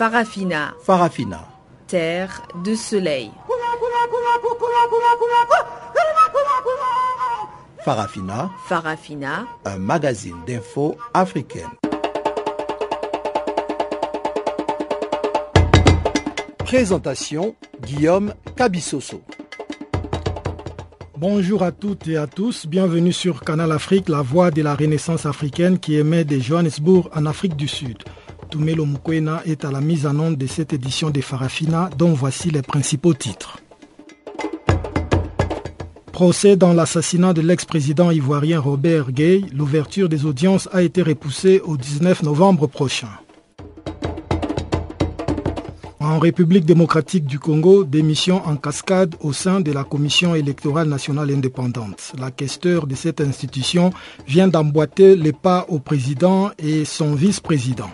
[0.00, 0.72] Farafina.
[0.82, 1.46] Farafina.
[1.86, 3.30] Terre de soleil.
[7.84, 8.50] Farafina.
[8.66, 9.46] Farafina.
[9.66, 11.68] Un magazine d'infos africaine.
[16.64, 19.20] Présentation Guillaume Cabissoso.
[21.18, 25.26] Bonjour à toutes et à tous, bienvenue sur Canal Afrique, la voix de la Renaissance
[25.26, 27.98] africaine qui émet de Johannesburg en Afrique du Sud.
[28.50, 32.50] Tumelo Mukwena est à la mise en onde de cette édition de Farafina dont voici
[32.50, 33.58] les principaux titres.
[36.12, 41.76] Procès dans l'assassinat de l'ex-président ivoirien Robert Gay, l'ouverture des audiences a été repoussée au
[41.76, 43.08] 19 novembre prochain.
[46.00, 51.30] En République démocratique du Congo, démission en cascade au sein de la Commission électorale nationale
[51.30, 52.12] indépendante.
[52.18, 53.90] La questeur de cette institution
[54.26, 57.90] vient d'emboîter les pas au président et son vice-président.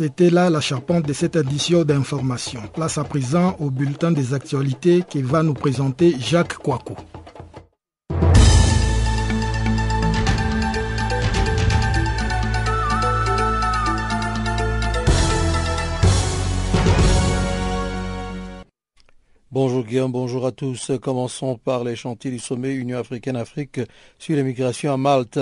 [0.00, 2.60] C'était là la charpente de cette édition d'information.
[2.72, 6.94] Place à présent au bulletin des actualités qui va nous présenter Jacques Kouakou.
[19.50, 20.92] Bonjour Guillaume, bonjour à tous.
[21.00, 23.80] Commençons par les chantiers du sommet Union africaine-Afrique
[24.18, 25.40] sur l'immigration à Malte.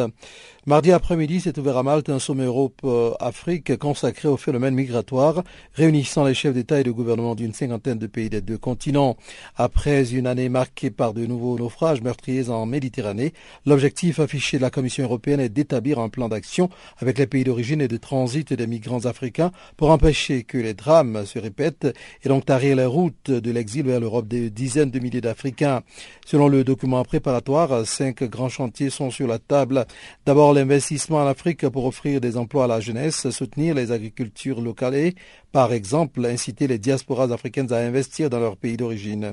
[0.64, 5.42] Mardi après-midi s'est ouvert à Malte un sommet Europe-Afrique consacré au phénomène migratoire,
[5.74, 9.16] réunissant les chefs d'État et de gouvernement d'une cinquantaine de pays des deux continents.
[9.56, 13.32] Après une année marquée par de nouveaux naufrages meurtriers en Méditerranée,
[13.64, 17.80] l'objectif affiché de la Commission européenne est d'établir un plan d'action avec les pays d'origine
[17.80, 21.88] et de transit des migrants africains pour empêcher que les drames se répètent
[22.22, 25.82] et donc tarir les routes de l'exil vers l'Europe des dizaines de milliers d'Africains.
[26.24, 29.86] Selon le document préparatoire, cinq grands chantiers sont sur la table.
[30.24, 34.94] D'abord, l'investissement en Afrique pour offrir des emplois à la jeunesse, soutenir les agricultures locales
[34.94, 35.14] et,
[35.52, 39.32] par exemple, inciter les diasporas africaines à investir dans leur pays d'origine.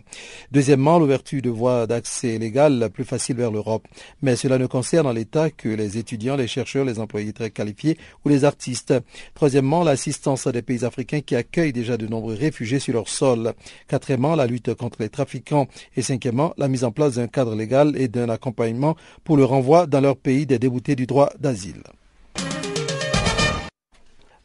[0.52, 3.88] Deuxièmement, l'ouverture de voies d'accès légales plus faciles vers l'Europe.
[4.22, 7.98] Mais cela ne concerne en l'État que les étudiants, les chercheurs, les employés très qualifiés
[8.24, 8.94] ou les artistes.
[9.34, 13.54] Troisièmement, l'assistance à des pays africains qui accueillent déjà de nombreux réfugiés sur leur sol.
[13.88, 15.68] Quatrièmement, la lutte contre les trafiquants.
[15.98, 19.88] Et cinquièmement, la mise en place d'un cadre légal et d'un accompagnement pour le renvoi
[19.88, 21.84] dans leur pays des déboutés du droit d'asile.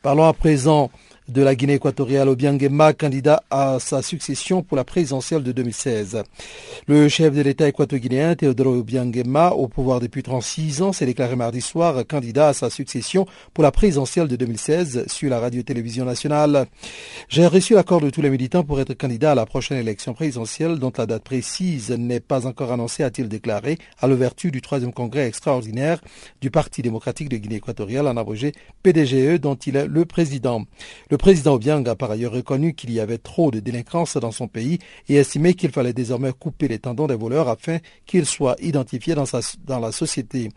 [0.03, 0.91] Parlons à présent
[1.28, 6.22] de la Guinée équatoriale, Obiangema, candidat à sa succession pour la présidentielle de 2016.
[6.87, 11.61] Le chef de l'État équato-guinéen, Teodoro Obiangema, au pouvoir depuis 36 ans, s'est déclaré mardi
[11.61, 16.67] soir candidat à sa succession pour la présidentielle de 2016 sur la radio-télévision nationale.
[17.28, 20.78] J'ai reçu l'accord de tous les militants pour être candidat à la prochaine élection présidentielle
[20.78, 25.27] dont la date précise n'est pas encore annoncée, a-t-il déclaré, à l'ouverture du troisième congrès
[25.27, 26.00] extraordinaire
[26.41, 28.53] du Parti démocratique de Guinée équatoriale, en abrégé
[28.83, 30.65] PDGE, dont il est le président.
[31.19, 34.79] Président Obiang a par ailleurs reconnu qu'il y avait trop de délinquance dans son pays
[35.09, 39.81] et estimé qu'il fallait désormais couper les tendons des voleurs afin qu'ils soient identifiés dans,
[39.81, 40.51] la société.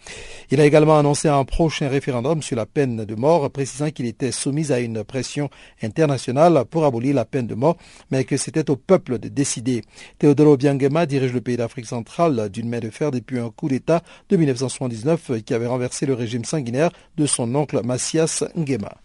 [0.49, 4.31] Il a également annoncé un prochain référendum sur la peine de mort, précisant qu'il était
[4.31, 5.49] soumis à une pression
[5.81, 7.77] internationale pour abolir la peine de mort,
[8.11, 9.81] mais que c'était au peuple de décider.
[10.19, 14.01] Teodoro Obiangema dirige le pays d'Afrique centrale d'une main de fer depuis un coup d'État
[14.29, 18.95] de 1979 qui avait renversé le régime sanguinaire de son oncle Massias Ngema.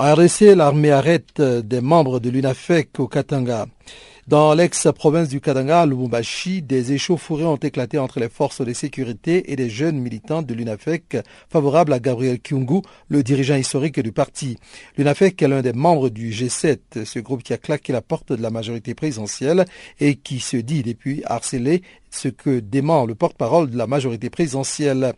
[0.00, 3.66] En RDC, l'armée arrête des membres de l'UNAFEC au Katanga.
[4.28, 9.56] Dans l'ex-province du Katanga, Lubumbashi, des échauffourées ont éclaté entre les forces de sécurité et
[9.56, 11.16] des jeunes militants de l'UNAFEC
[11.50, 14.56] favorables à Gabriel Kyungu, le dirigeant historique du parti.
[14.98, 18.40] L'UNAFEC est l'un des membres du G7, ce groupe qui a claqué la porte de
[18.40, 19.64] la majorité présidentielle
[19.98, 25.14] et qui se dit depuis harcelé ce que dément le porte-parole de la majorité présidentielle.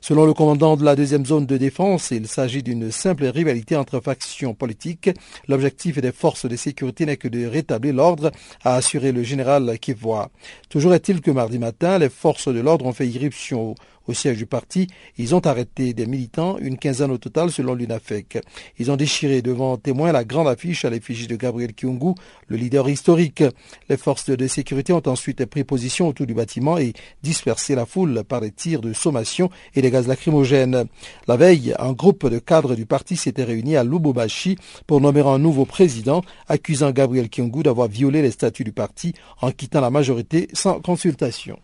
[0.00, 4.00] Selon le commandant de la deuxième zone de défense, il s'agit d'une simple rivalité entre
[4.00, 5.10] factions politiques.
[5.48, 8.30] L'objectif des forces de sécurité n'est que de rétablir l'ordre,
[8.64, 10.30] a assuré le général Kivois.
[10.68, 13.74] Toujours est-il que mardi matin, les forces de l'ordre ont fait irruption
[14.10, 14.88] au siège du parti.
[15.16, 18.38] Ils ont arrêté des militants, une quinzaine au total selon l'UNAFEC.
[18.78, 22.14] Ils ont déchiré devant témoins la grande affiche à l'effigie de Gabriel Kyungu,
[22.48, 23.44] le leader historique.
[23.88, 26.92] Les forces de sécurité ont ensuite pris position autour du bâtiment et
[27.22, 30.86] dispersé la foule par des tirs de sommation et des gaz lacrymogènes.
[31.28, 35.38] La veille, un groupe de cadres du parti s'était réuni à Lubumbashi pour nommer un
[35.38, 40.48] nouveau président, accusant Gabriel Kyungu d'avoir violé les statuts du parti en quittant la majorité
[40.52, 41.58] sans consultation.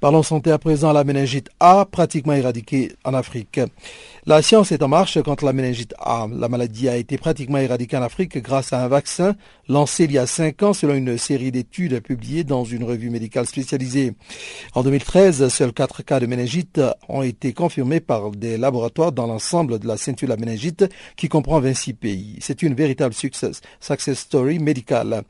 [0.00, 0.92] Parlons santé à présent.
[0.92, 3.60] La méningite A, pratiquement éradiquée en Afrique.
[4.26, 6.28] La science est en marche contre la méningite A.
[6.32, 9.34] La maladie a été pratiquement éradiquée en Afrique grâce à un vaccin
[9.68, 13.46] lancé il y a cinq ans selon une série d'études publiées dans une revue médicale
[13.46, 14.14] spécialisée.
[14.74, 19.78] En 2013, seuls quatre cas de méningite ont été confirmés par des laboratoires dans l'ensemble
[19.78, 20.86] de la ceinture de la méningite
[21.16, 22.36] qui comprend 26 pays.
[22.40, 25.22] C'est une véritable success, success story médicale.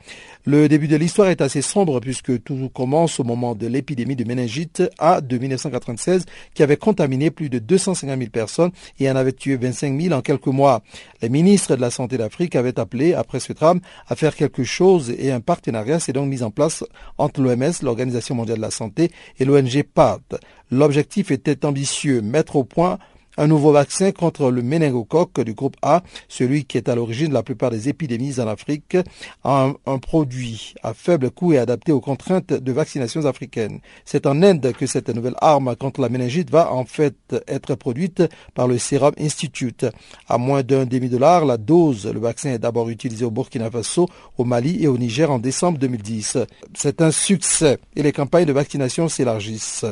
[0.44, 4.24] Le début de l'histoire est assez sombre puisque tout commence au moment de l'épidémie de
[4.24, 6.24] méningite A de 1996
[6.54, 10.22] qui avait contaminé plus de 250 000 personnes et en avait tué 25 000 en
[10.22, 10.82] quelques mois.
[11.22, 15.10] Les ministres de la Santé d'Afrique avaient appelé, après ce drame, à faire quelque chose
[15.10, 16.84] et un partenariat s'est donc mis en place
[17.18, 20.40] entre l'OMS, l'Organisation mondiale de la santé, et l'ONG PAD.
[20.70, 22.98] L'objectif était ambitieux, mettre au point
[23.38, 27.34] un nouveau vaccin contre le méningocoque du groupe A, celui qui est à l'origine de
[27.34, 28.96] la plupart des épidémies en Afrique,
[29.44, 33.80] un, un produit à faible coût et adapté aux contraintes de vaccination africaines.
[34.04, 37.14] C'est en Inde que cette nouvelle arme contre la méningite va en fait
[37.46, 38.24] être produite
[38.54, 39.86] par le Serum Institute.
[40.28, 44.44] À moins d'un demi-dollar, la dose, le vaccin est d'abord utilisé au Burkina Faso, au
[44.44, 46.38] Mali et au Niger en décembre 2010.
[46.74, 49.84] C'est un succès et les campagnes de vaccination s'élargissent.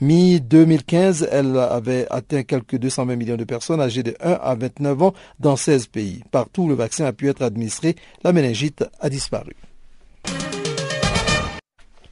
[0.00, 5.14] Mi-2015, elle avait atteint quelques 220 millions de personnes âgées de 1 à 29 ans
[5.40, 6.22] dans 16 pays.
[6.30, 9.54] Partout où le vaccin a pu être administré, la méningite a disparu.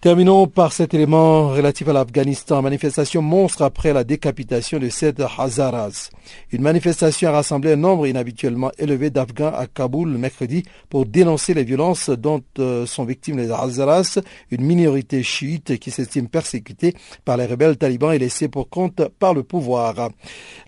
[0.05, 2.61] Terminons par cet élément relatif à l'Afghanistan.
[2.61, 6.11] Manifestation monstre après la décapitation de sept Hazaras.
[6.53, 11.65] Une manifestation a rassemblé un nombre inhabituellement élevé d'Afghans à Kaboul mercredi pour dénoncer les
[11.65, 14.19] violences dont euh, sont victimes les Hazaras,
[14.51, 19.33] une minorité chiite qui s'estime persécutée par les rebelles talibans et laissée pour compte par
[19.33, 20.11] le pouvoir.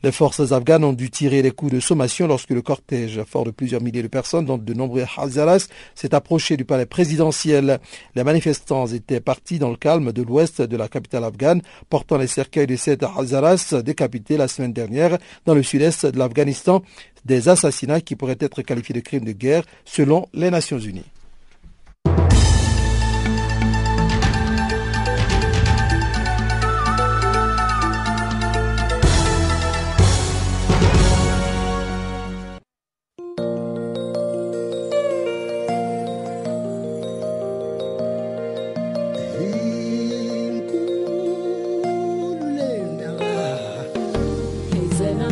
[0.03, 3.51] Les forces afghanes ont dû tirer les coups de sommation lorsque le cortège, fort de
[3.51, 7.81] plusieurs milliers de personnes, dont de nombreux Hazaras, s'est approché du palais présidentiel.
[8.15, 12.29] Les manifestants étaient parti dans le calme de l'ouest de la capitale afghane, portant les
[12.29, 16.83] cercueils de sept Hazaras décapités la semaine dernière dans le sud-est de l'Afghanistan,
[17.25, 21.16] des assassinats qui pourraient être qualifiés de crimes de guerre selon les Nations Unies.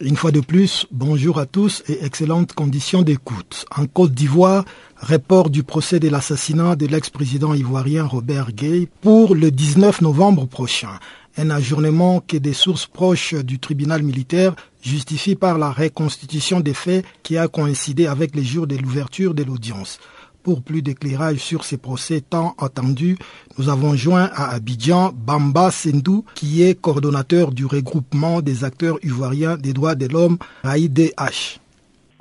[0.00, 3.64] Une fois de plus, bonjour à tous et excellentes conditions d'écoute.
[3.76, 4.64] En Côte d'Ivoire,
[4.96, 10.98] report du procès de l'assassinat de l'ex-président ivoirien Robert Gay pour le 19 novembre prochain.
[11.36, 17.04] Un ajournement que des sources proches du tribunal militaire justifient par la reconstitution des faits
[17.22, 19.98] qui a coïncidé avec les jours de l'ouverture de l'audience.
[20.42, 23.16] Pour plus d'éclairage sur ces procès tant attendus,
[23.58, 29.56] nous avons joint à Abidjan Bamba Sendou, qui est coordonnateur du regroupement des acteurs ivoiriens
[29.56, 31.60] des droits de l'homme, RAIDH.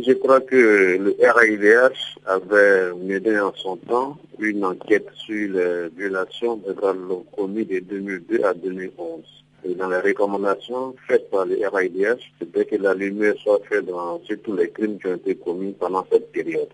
[0.05, 0.55] Je crois que
[0.99, 6.99] le RAIDH avait mené en son temps une enquête sur les violations des droits de
[6.99, 9.21] l'homme commis de 2002 à 2011.
[9.63, 13.85] Et dans les recommandations faites par le RAIDH, c'était que la lumière soit faite
[14.25, 16.69] sur tous les crimes qui ont été commis pendant cette période.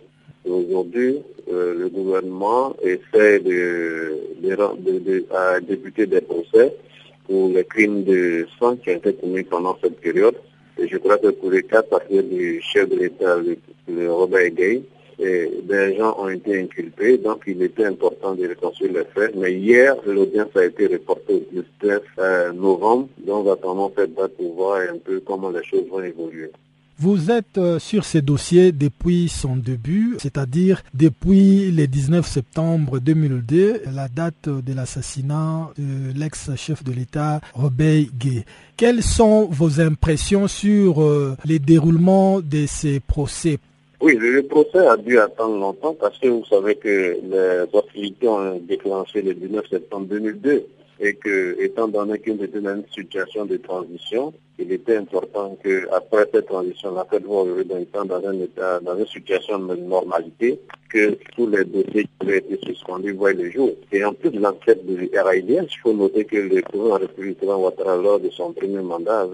[0.49, 4.17] Aujourd'hui, euh, le gouvernement essaie de,
[5.67, 6.73] débuter des procès
[7.25, 10.35] pour les crimes de sang qui ont été commis pendant cette période.
[10.77, 13.37] Et je crois que pour les cas partir du chef de l'État,
[13.87, 14.83] le, Robert Gay,
[15.19, 19.35] des gens ont été inculpés, donc il était important de reconstruire les faits.
[19.35, 24.53] Mais hier, l'audience a été reportée au 19 euh, novembre, donc attendons cette date pour
[24.53, 26.51] voir un peu comment les choses vont évoluer.
[26.99, 33.83] Vous êtes euh, sur ces dossiers depuis son début, c'est-à-dire depuis le 19 septembre 2002,
[33.93, 38.45] la date de l'assassinat de l'ex-chef de l'État Robert Gay.
[38.77, 43.59] Quelles sont vos impressions sur euh, les déroulements de ces procès?
[44.01, 48.59] Oui, le procès a dû attendre longtemps parce que vous savez que les hostilités ont
[48.67, 50.65] déclenché le 19 septembre 2002
[50.99, 56.93] et que, étant donné dans une situation de transition, il était important qu'après cette transition,
[56.93, 60.59] la Fed va dans, dans, un état, dans une situation de normalité,
[60.89, 63.71] que tous les dossiers qui avaient été suspendus voient le jour.
[63.91, 67.97] Et en plus de l'enquête du RIDS, il faut noter que le président République, Ouattara,
[67.97, 69.27] lors de son premier mandat,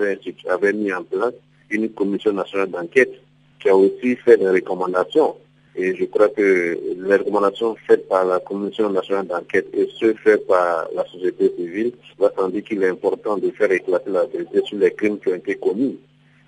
[0.49, 1.33] avait mis en place
[1.69, 3.13] une commission nationale d'enquête
[3.59, 5.35] qui a aussi fait des recommandations
[5.75, 10.45] et je crois que les recommandations faites par la Commission nationale d'enquête et ceux faits
[10.45, 14.77] par la société civile va sans qu'il est important de faire éclater la vérité sur
[14.77, 15.97] les crimes qui ont été commis.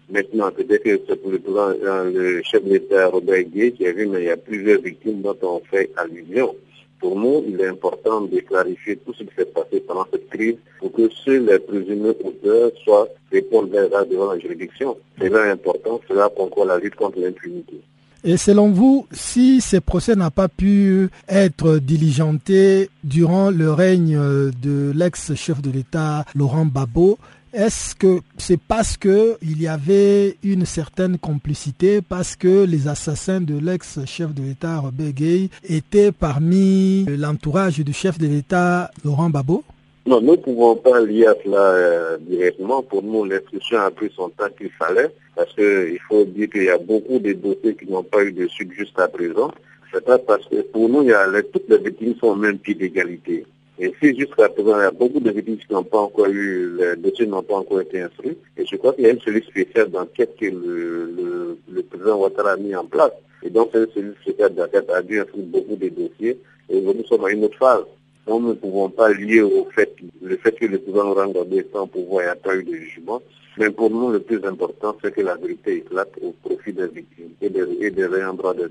[0.09, 3.91] Maintenant, peut-être que c'est pour le, euh, le chef de l'État Robert Gué qui a
[3.91, 6.55] vu, mais il y a plusieurs victimes dont on fait allusion.
[6.99, 10.57] Pour nous, il est important de clarifier tout ce qui s'est passé pendant cette crise
[10.79, 13.71] pour que ceux les présumés auteurs soient répondus
[14.09, 14.95] devant la juridiction.
[15.19, 17.81] C'est là important, cela concourt la lutte contre l'impunité.
[18.27, 24.91] Et selon vous, si ces procès n'ont pas pu être diligentés durant le règne de
[24.95, 27.19] l'ex-chef de l'État Laurent Babo,
[27.53, 33.41] est-ce que c'est parce que il y avait une certaine complicité, parce que les assassins
[33.41, 39.63] de l'ex-chef de l'État Robert Gay étaient parmi l'entourage du chef de l'État Laurent Babo
[40.07, 42.83] non, nous ne pouvons pas lier à cela euh, directement.
[42.83, 46.69] Pour nous, l'instruction a pris son temps qu'il fallait, parce qu'il faut dire qu'il y
[46.69, 49.51] a beaucoup de dossiers qui n'ont pas eu de suite jusqu'à présent.
[49.93, 52.57] C'est pas parce que pour nous, il y a toutes les victimes sont au même
[52.57, 53.45] pied d'égalité.
[53.77, 56.77] Et si jusqu'à présent, il y a beaucoup de victimes qui n'ont pas encore eu,
[56.77, 59.43] les dossiers n'ont pas encore été instruits, et je crois qu'il y a une cellule
[59.43, 63.11] spéciale d'enquête que le, président Ouattara a mis en place.
[63.43, 66.39] Et donc, cette cellule spéciale d'enquête a dû instruire beaucoup de dossiers,
[66.69, 67.83] et nous sommes à une autre phase.
[68.27, 72.29] Nous ne pouvons pas lier au fait, le fait que le président Gbagbo sans pouvoir
[72.29, 73.21] a pas eu de jugement.
[73.57, 77.29] Mais pour nous, le plus important, c'est que la vérité éclate au profit des victimes
[77.41, 78.07] et des, et des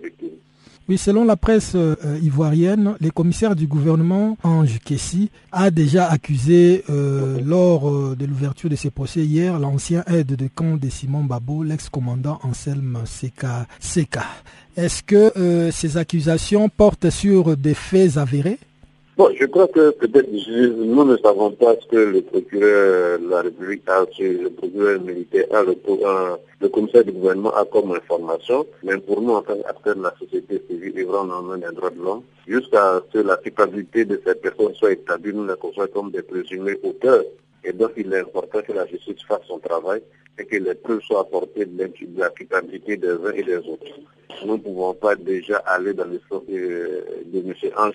[0.03, 0.39] victimes.
[0.87, 6.85] Oui, selon la presse euh, ivoirienne, les commissaires du gouvernement, Ange Kessi, a déjà accusé,
[6.91, 11.25] euh, lors euh, de l'ouverture de ces procès hier, l'ancien aide de camp de Simon
[11.25, 13.67] Babo, l'ex-commandant Anselme Seka.
[13.81, 14.27] Seka.
[14.77, 18.59] Est-ce que ces accusations portent sur des faits avérés?
[19.17, 23.43] Bon, je crois que peut-être nous ne savons pas ce que le procureur de la
[23.43, 25.77] République a, le procureur militaire a, le,
[26.61, 30.13] le commissaire du gouvernement a comme information, mais pour nous, en tant qu'acteurs de la
[30.19, 34.35] société civile et en des droits de l'homme, jusqu'à ce que la culpabilité de ces
[34.35, 37.23] personnes soit établie, nous les considérons comme des présumés auteurs.
[37.65, 40.03] Et donc, il est important que la justice fasse son travail
[40.39, 43.87] et que les preuves soient apportées de la culpabilité des uns et des autres.
[44.45, 47.55] Nous ne pouvons pas déjà aller dans le sens de, M.
[47.77, 47.95] Ange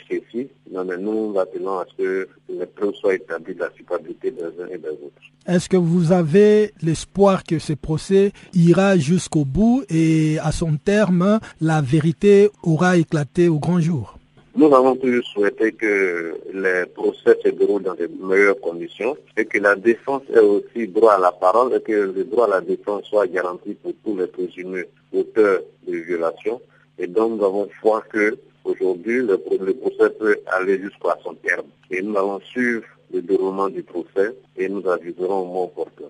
[0.72, 4.44] non, mais nous appelons à ce que les preuves soient établies de la culpabilité des
[4.44, 5.22] uns et des autres.
[5.48, 11.40] Est-ce que vous avez l'espoir que ce procès ira jusqu'au bout et à son terme,
[11.60, 14.19] la vérité aura éclaté au grand jour?
[14.56, 19.60] Nous avons toujours souhaité que les procès se déroulent dans de meilleures conditions et que
[19.60, 23.06] la défense ait aussi droit à la parole et que le droit à la défense
[23.06, 26.60] soit garanti pour tous les présumés auteurs de violations.
[26.98, 31.68] Et donc nous avons foi que aujourd'hui le, procès peut aller jusqu'à son terme.
[31.92, 36.10] Et nous allons suivre le déroulement du procès et nous aviserons au moment opportun.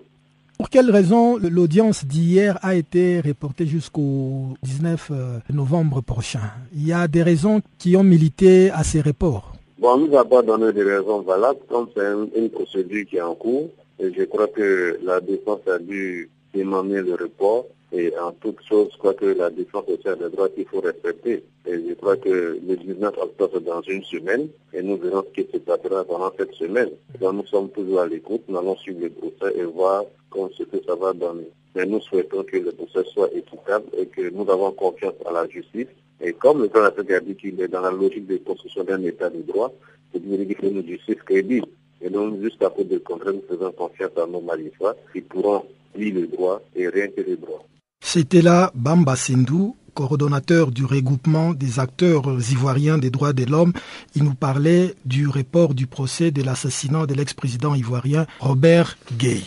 [0.60, 6.52] Pour quelle raison l'audience d'hier a été reportée jusqu'au 19 euh, novembre prochain?
[6.74, 9.54] Il y a des raisons qui ont milité à ces reports.
[9.78, 12.04] Bon, nous a pas donné des raisons valables, comme c'est
[12.38, 13.70] une, procédure qui est en cours.
[14.00, 17.64] Et je crois que la défense a dû demander le report.
[17.92, 20.80] Et en toute chose, je crois que la défense aussi a des droits qu'il faut
[20.80, 21.42] respecter.
[21.66, 25.50] Et je crois que le 19 octobre, dans une semaine, et nous verrons ce qui
[25.52, 26.90] se passera pendant cette semaine.
[27.20, 30.04] Donc nous sommes toujours à l'écoute, nous allons suivre le procès et voir
[30.56, 31.48] ce que ça va donner.
[31.74, 35.48] Mais nous souhaitons que le procès soit équitable et que nous avons confiance à la
[35.48, 35.88] justice.
[36.20, 39.30] Et comme le président a dit qu'il est dans la logique de construction d'un état
[39.30, 39.72] de droit,
[40.12, 41.66] c'est une justice crédible.
[42.02, 45.64] Et donc, jusqu'à peu de contraire, nous faisons confiance à nos magistrats qui pourront
[45.96, 47.64] lire le droit et rien que le droit.
[48.12, 53.72] C'était là Bamba Sindou, coordonnateur du regroupement des acteurs ivoiriens des droits de l'homme.
[54.16, 59.42] Il nous parlait du report du procès de l'assassinat de l'ex-président ivoirien Robert Gay.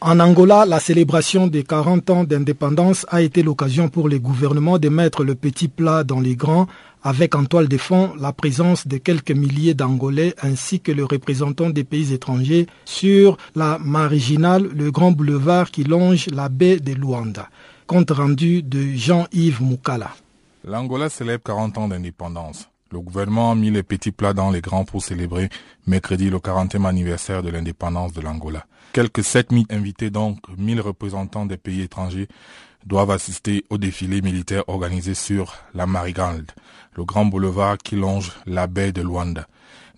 [0.00, 4.88] En Angola, la célébration des 40 ans d'indépendance a été l'occasion pour les gouvernements de
[4.88, 6.68] mettre le petit plat dans les grands
[7.04, 11.70] avec en toile de fond la présence de quelques milliers d'Angolais ainsi que le représentant
[11.70, 17.48] des pays étrangers sur la marginale, le grand boulevard qui longe la baie de Luanda.
[17.86, 20.10] Compte rendu de Jean-Yves Moukala.
[20.64, 22.70] L'Angola célèbre 40 ans d'indépendance.
[22.90, 25.50] Le gouvernement a mis les petits plats dans les grands pour célébrer
[25.86, 28.64] mercredi le 40e anniversaire de l'indépendance de l'Angola.
[28.92, 32.28] Quelques 7000 invités, donc 1000 représentants des pays étrangers,
[32.86, 36.50] doivent assister au défilé militaire organisé sur la Marigalde,
[36.96, 39.46] le grand boulevard qui longe la baie de Luanda.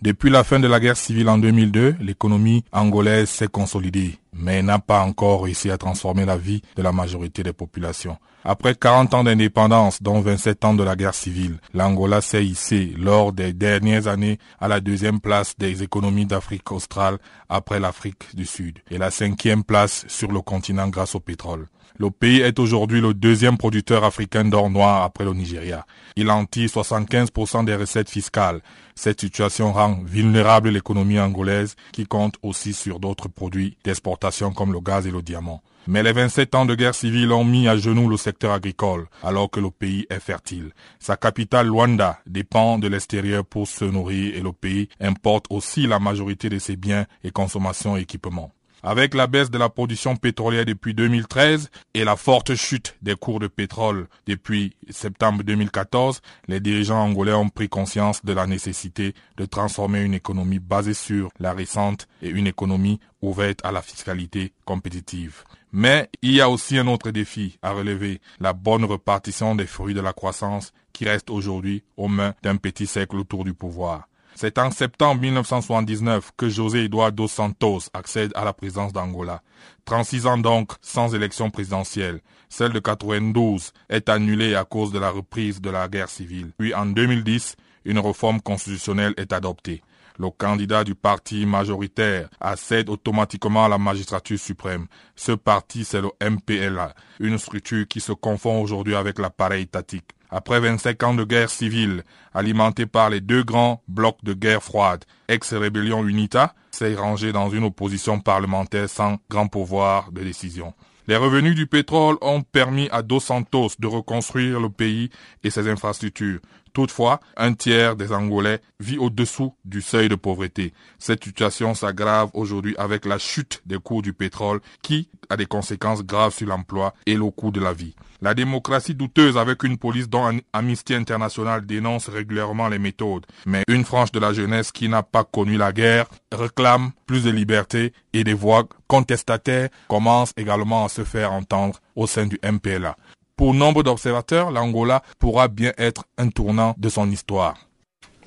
[0.02, 4.78] Depuis la fin de la guerre civile en 2002, l'économie angolaise s'est consolidée, mais n'a
[4.78, 8.19] pas encore réussi à transformer la vie de la majorité des populations.
[8.45, 13.33] Après 40 ans d'indépendance, dont 27 ans de la guerre civile, l'Angola s'est hissé lors
[13.33, 18.78] des dernières années à la deuxième place des économies d'Afrique australe après l'Afrique du Sud
[18.90, 21.66] et la cinquième place sur le continent grâce au pétrole.
[21.99, 25.87] Le pays est aujourd'hui le deuxième producteur africain d'or noir après le Nigeria.
[26.17, 28.61] Il en tire 75% des recettes fiscales.
[28.95, 34.81] Cette situation rend vulnérable l'économie angolaise qui compte aussi sur d'autres produits d'exportation comme le
[34.81, 35.62] gaz et le diamant.
[35.88, 39.50] Mais les 27 ans de guerre civile ont mis à genoux le secteur agricole, alors
[39.50, 40.73] que le pays est fertile.
[40.99, 46.00] Sa capitale, Luanda, dépend de l'extérieur pour se nourrir et le pays importe aussi la
[46.00, 48.53] majorité de ses biens et consommations et équipements.
[48.88, 53.40] Avec la baisse de la production pétrolière depuis 2013 et la forte chute des cours
[53.40, 59.45] de pétrole depuis septembre 2014, les dirigeants angolais ont pris conscience de la nécessité de
[59.45, 65.43] transformer une économie basée sur la récente et une économie ouverte à la fiscalité compétitive.
[65.73, 69.95] Mais il y a aussi un autre défi à relever, la bonne répartition des fruits
[69.95, 74.07] de la croissance qui reste aujourd'hui aux mains d'un petit cercle autour du pouvoir.
[74.38, 79.40] C'est en septembre 1979 que José Eduardo Santos accède à la présidence d'Angola.
[79.87, 82.21] 36 ans donc sans élection présidentielle.
[82.50, 86.50] Celle de 92 est annulée à cause de la reprise de la guerre civile.
[86.59, 89.83] Puis en 2010, une réforme constitutionnelle est adoptée.
[90.19, 94.87] Le candidat du parti majoritaire accède automatiquement à la magistrature suprême.
[95.14, 100.11] Ce parti, c'est le MPLA, une structure qui se confond aujourd'hui avec l'appareil étatique.
[100.37, 102.02] Après 25 ans de guerre civile,
[102.35, 107.64] alimentée par les deux grands blocs de guerre froide, ex-rébellion UNITA, s'est rangé dans une
[107.64, 110.75] opposition parlementaire sans grand pouvoir de décision.
[111.09, 115.09] Les revenus du pétrole ont permis à Dos Santos de reconstruire le pays
[115.43, 116.40] et ses infrastructures.
[116.76, 120.75] Toutefois, un tiers des Angolais vit au-dessous du seuil de pauvreté.
[120.99, 126.04] Cette situation s'aggrave aujourd'hui avec la chute des cours du pétrole qui a des conséquences
[126.04, 127.95] graves sur l'emploi et le coût de la vie.
[128.21, 133.25] La démocratie douteuse avec une police dont Amnesty International dénonce régulièrement les méthodes.
[133.47, 137.31] Mais une frange de la jeunesse qui n'a pas connu la guerre réclame plus de
[137.31, 142.96] liberté et des voix contestataires commencent également à se faire entendre au sein du MPLA.
[143.37, 147.66] Pour nombre d'observateurs, l'Angola pourra bien être un tournant de son histoire.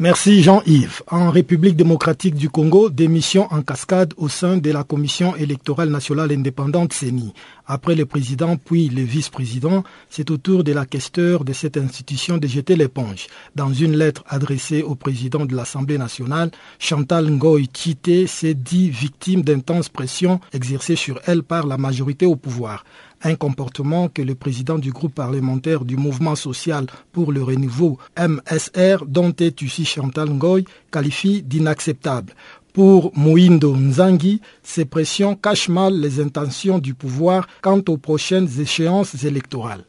[0.01, 1.01] Merci Jean-Yves.
[1.07, 6.31] En République démocratique du Congo, démission en cascade au sein de la Commission électorale nationale
[6.31, 7.33] indépendante CENI.
[7.67, 12.37] Après le président puis le vice-président, c'est au tour de la questeur de cette institution
[12.37, 13.27] de jeter l'éponge.
[13.55, 19.41] Dans une lettre adressée au président de l'Assemblée nationale, Chantal Ngoy Tite s'est dit victime
[19.41, 22.85] d'intenses pressions exercées sur elle par la majorité au pouvoir
[23.23, 29.05] un comportement que le président du groupe parlementaire du mouvement social pour le renouveau MSR,
[29.05, 32.33] dont est Chantal Ngoy, qualifie d'inacceptable.
[32.73, 39.23] Pour Mouindo Nzangi, ces pressions cachent mal les intentions du pouvoir quant aux prochaines échéances
[39.23, 39.83] électorales.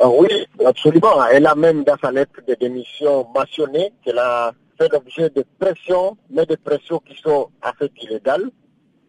[0.00, 0.28] Ah oui,
[0.64, 1.24] absolument.
[1.26, 6.16] Elle a même dans sa lettre de démission mentionné qu'elle a fait l'objet de pressions,
[6.30, 8.50] mais de pressions qui sont en fait illégales.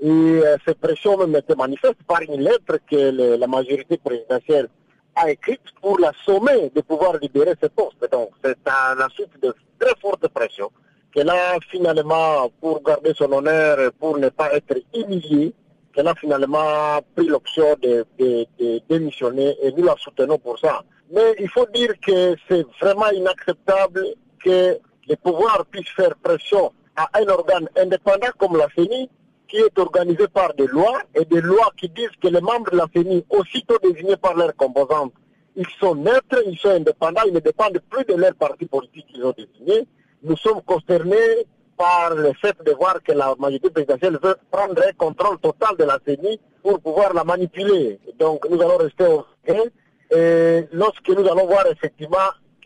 [0.02, 4.70] Et euh, cette pression même était manifeste par une lettre que la majorité présidentielle
[5.16, 8.10] a écrite pour la sommet de pouvoir libérer ce poste.
[8.12, 10.72] Donc c'est à la suite de très fortes pressions
[11.14, 15.54] qu'elle a finalement, pour garder son honneur, pour ne pas être humiliée,
[15.94, 20.84] qu'elle a finalement pris l'option de, de, démissionner et nous la soutenons pour ça.
[21.12, 24.06] Mais il faut dire que c'est vraiment inacceptable
[24.44, 29.10] que les pouvoirs puissent faire pression à un organe indépendant comme la CENI
[29.50, 32.78] qui est organisé par des lois et des lois qui disent que les membres de
[32.78, 35.14] la CENI, aussitôt désignés par leurs composantes,
[35.56, 39.26] ils sont neutres, ils sont indépendants, ils ne dépendent plus de leur parti politique qu'ils
[39.26, 39.88] ont désigné.
[40.24, 44.94] Nous sommes consternés par le fait de voir que la majorité présidentielle veut prendre un
[44.94, 48.00] contrôle total de la CENI pour pouvoir la manipuler.
[48.20, 49.26] Donc nous allons rester au
[50.12, 52.18] et lorsque nous allons voir effectivement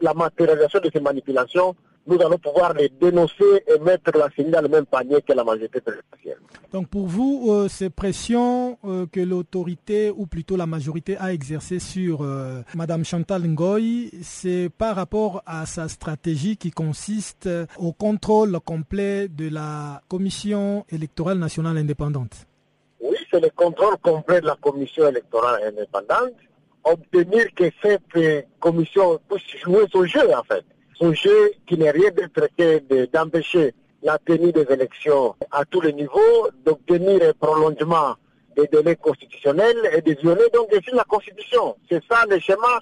[0.01, 4.61] la matérialisation de ces manipulations, nous allons pouvoir les dénoncer et mettre la CENI dans
[4.61, 6.37] le même panier que la majorité présidentielle.
[6.71, 11.79] Donc pour vous, euh, ces pressions euh, que l'autorité ou plutôt la majorité a exercées
[11.79, 17.93] sur Mme euh, Madame Chantal Ngoy, c'est par rapport à sa stratégie qui consiste au
[17.93, 22.47] contrôle complet de la Commission électorale nationale indépendante.
[22.99, 26.33] Oui, c'est le contrôle complet de la Commission électorale indépendante,
[26.83, 30.65] obtenir que cette commission puisse jouer son jeu en fait
[31.13, 36.49] jeu qui n'est rien d'autre que d'empêcher la tenue des élections à tous les niveaux,
[36.65, 38.15] d'obtenir un prolongement
[38.55, 41.75] des délais constitutionnels et de violer donc la Constitution.
[41.89, 42.79] C'est ça le schéma.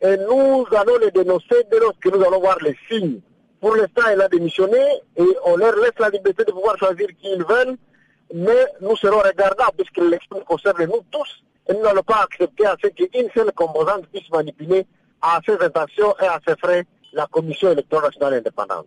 [0.00, 3.20] Et nous allons le dénoncer dès lors que nous allons voir les signes
[3.60, 4.80] Pour l'instant, elle a démissionné
[5.16, 7.76] et on leur laisse la liberté de pouvoir choisir qui ils veulent,
[8.34, 12.76] mais nous serons regardables puisque l'élection concerne nous tous et nous n'allons pas accepter à
[12.82, 14.84] ce qu'une seule composante puisse manipuler
[15.20, 18.86] à ses intentions et à ses frais la Commission électorale nationale indépendante.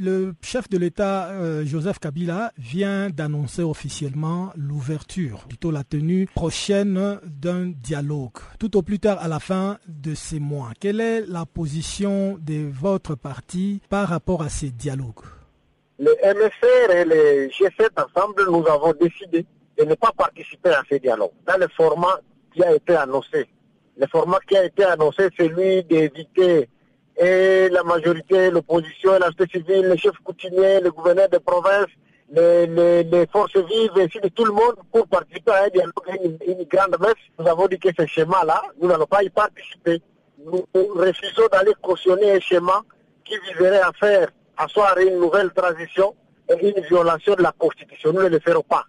[0.00, 7.20] Le chef de l'État, euh, Joseph Kabila, vient d'annoncer officiellement l'ouverture, plutôt la tenue prochaine
[7.22, 10.70] d'un dialogue, tout au plus tard à la fin de ces mois.
[10.80, 15.26] Quelle est la position de votre parti par rapport à ces dialogues?
[16.00, 19.46] Le MSR et les G7 ensemble, nous avons décidé
[19.78, 22.18] de ne pas participer à ces dialogues dans le format
[22.52, 23.46] qui a été annoncé.
[23.96, 26.68] Le format qui a été annoncé, c'est celui d'éviter
[27.16, 31.86] et la majorité, l'opposition, la société civile, les chefs coutumiers, le gouverneur de province,
[32.32, 36.38] les, les, les, forces vives, ainsi de tout le monde pour participer à un dialogue,
[36.46, 37.14] une, grande messe.
[37.38, 40.02] Nous avons dit que ce schéma-là, nous n'allons pas y participer.
[40.44, 42.82] Nous, refusons d'aller cautionner un schéma
[43.24, 46.14] qui viserait à faire asseoir une nouvelle transition
[46.60, 48.12] une violation de la Constitution.
[48.12, 48.84] Nous ne le ferons pas.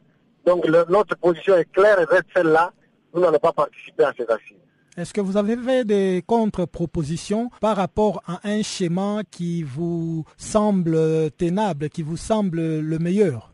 [0.46, 2.72] Donc notre position est claire et reste celle-là.
[3.14, 4.65] Nous n'allons pas participer à ces assises.
[4.98, 10.98] Est-ce que vous avez fait des contre-propositions par rapport à un schéma qui vous semble
[11.32, 13.54] tenable, qui vous semble le meilleur?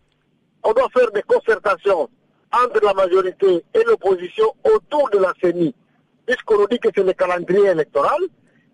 [0.63, 2.07] On doit faire des concertations
[2.53, 5.73] entre la majorité et l'opposition autour de la CENI,
[6.27, 8.19] puisqu'on dit que c'est le calendrier électoral.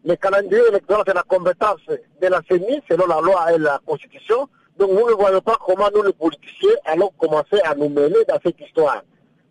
[0.03, 4.49] Le calendrier électoral, c'est la compétence de la CENI selon la loi et la Constitution.
[4.77, 8.39] Donc nous ne voyons pas comment nous, les politiciens, allons commencer à nous mêler dans
[8.43, 9.03] cette histoire.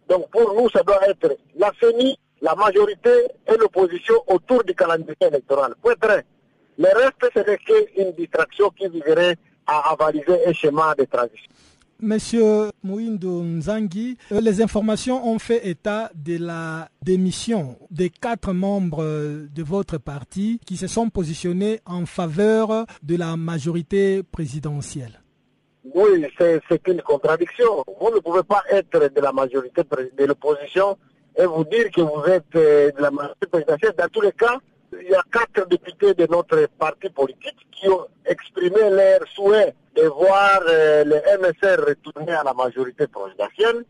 [0.06, 3.10] Donc pour nous, ça doit être la CENI la majorité
[3.46, 5.74] et l'opposition autour du calendrier électoral.
[5.82, 6.24] Point très.
[6.78, 11.50] Le reste, ce n'est qu'une distraction qui viserait à avaliser un schéma de transition.
[11.98, 19.02] Monsieur Mouindo Nzangi, euh, les informations ont fait état de la démission des quatre membres
[19.02, 25.22] de votre parti qui se sont positionnés en faveur de la majorité présidentielle.
[25.94, 27.82] Oui, c'est une contradiction.
[27.98, 30.98] Vous ne pouvez pas être de la majorité de l'opposition
[31.36, 33.94] et vous dire que vous êtes euh, de la majorité présidentielle.
[33.98, 34.58] Dans tous les cas,
[34.92, 40.02] il y a quatre députés de notre parti politique qui ont exprimé leur souhait de
[40.02, 43.84] voir euh, le MSR retourner à la majorité présidentielle.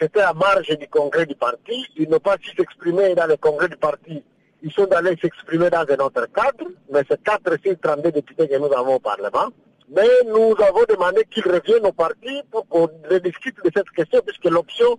[0.00, 1.86] C'était à marge du congrès du parti.
[1.96, 4.22] Ils n'ont pas su s'exprimer dans le congrès du parti.
[4.62, 8.56] Ils sont allés s'exprimer dans un autre cadre, mais c'est 4 sur 32 députés que
[8.56, 9.48] nous avons au Parlement.
[9.94, 14.44] Mais nous avons demandé qu'ils reviennent au parti pour qu'on rediscute de cette question, puisque
[14.46, 14.98] l'option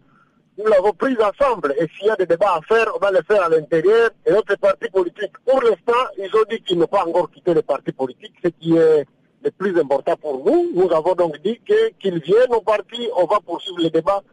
[0.58, 1.74] nous l'avons prise ensemble.
[1.80, 4.10] Et s'il y a des débats à faire, on va les faire à l'intérieur.
[4.26, 7.62] Et notre parti politique, pour l'instant, ils ont dit qu'ils n'ont pas encore quitté le
[7.62, 9.06] parti politique, ce qui est
[9.44, 10.72] le plus important pour nous.
[10.74, 14.24] Nous avons donc dit qu'ils viennent au parti, on va poursuivre les débats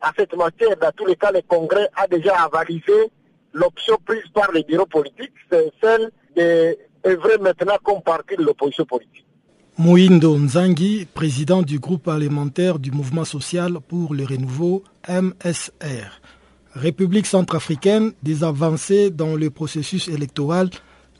[0.00, 0.76] à cette matière.
[0.76, 3.10] Dans tous les cas, le Congrès a déjà avalisé
[3.52, 9.26] l'option prise par les bureaux politiques, c'est celle d'œuvrer maintenant comme parti de l'opposition politique.
[9.82, 16.20] Mouindo Nzangi, président du groupe parlementaire du mouvement social pour le renouveau MSR.
[16.74, 20.68] République centrafricaine, des avancées dans le processus électoral.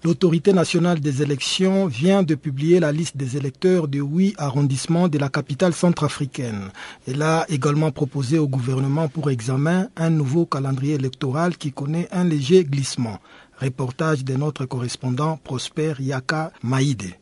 [0.04, 5.16] L'autorité nationale des élections vient de publier la liste des électeurs de huit arrondissements de
[5.16, 6.68] la capitale centrafricaine.
[7.08, 12.24] Elle a également proposé au gouvernement pour examen un nouveau calendrier électoral qui connaît un
[12.24, 13.20] léger glissement.
[13.58, 17.14] Reportage de notre correspondant Prosper Yaka Maïde.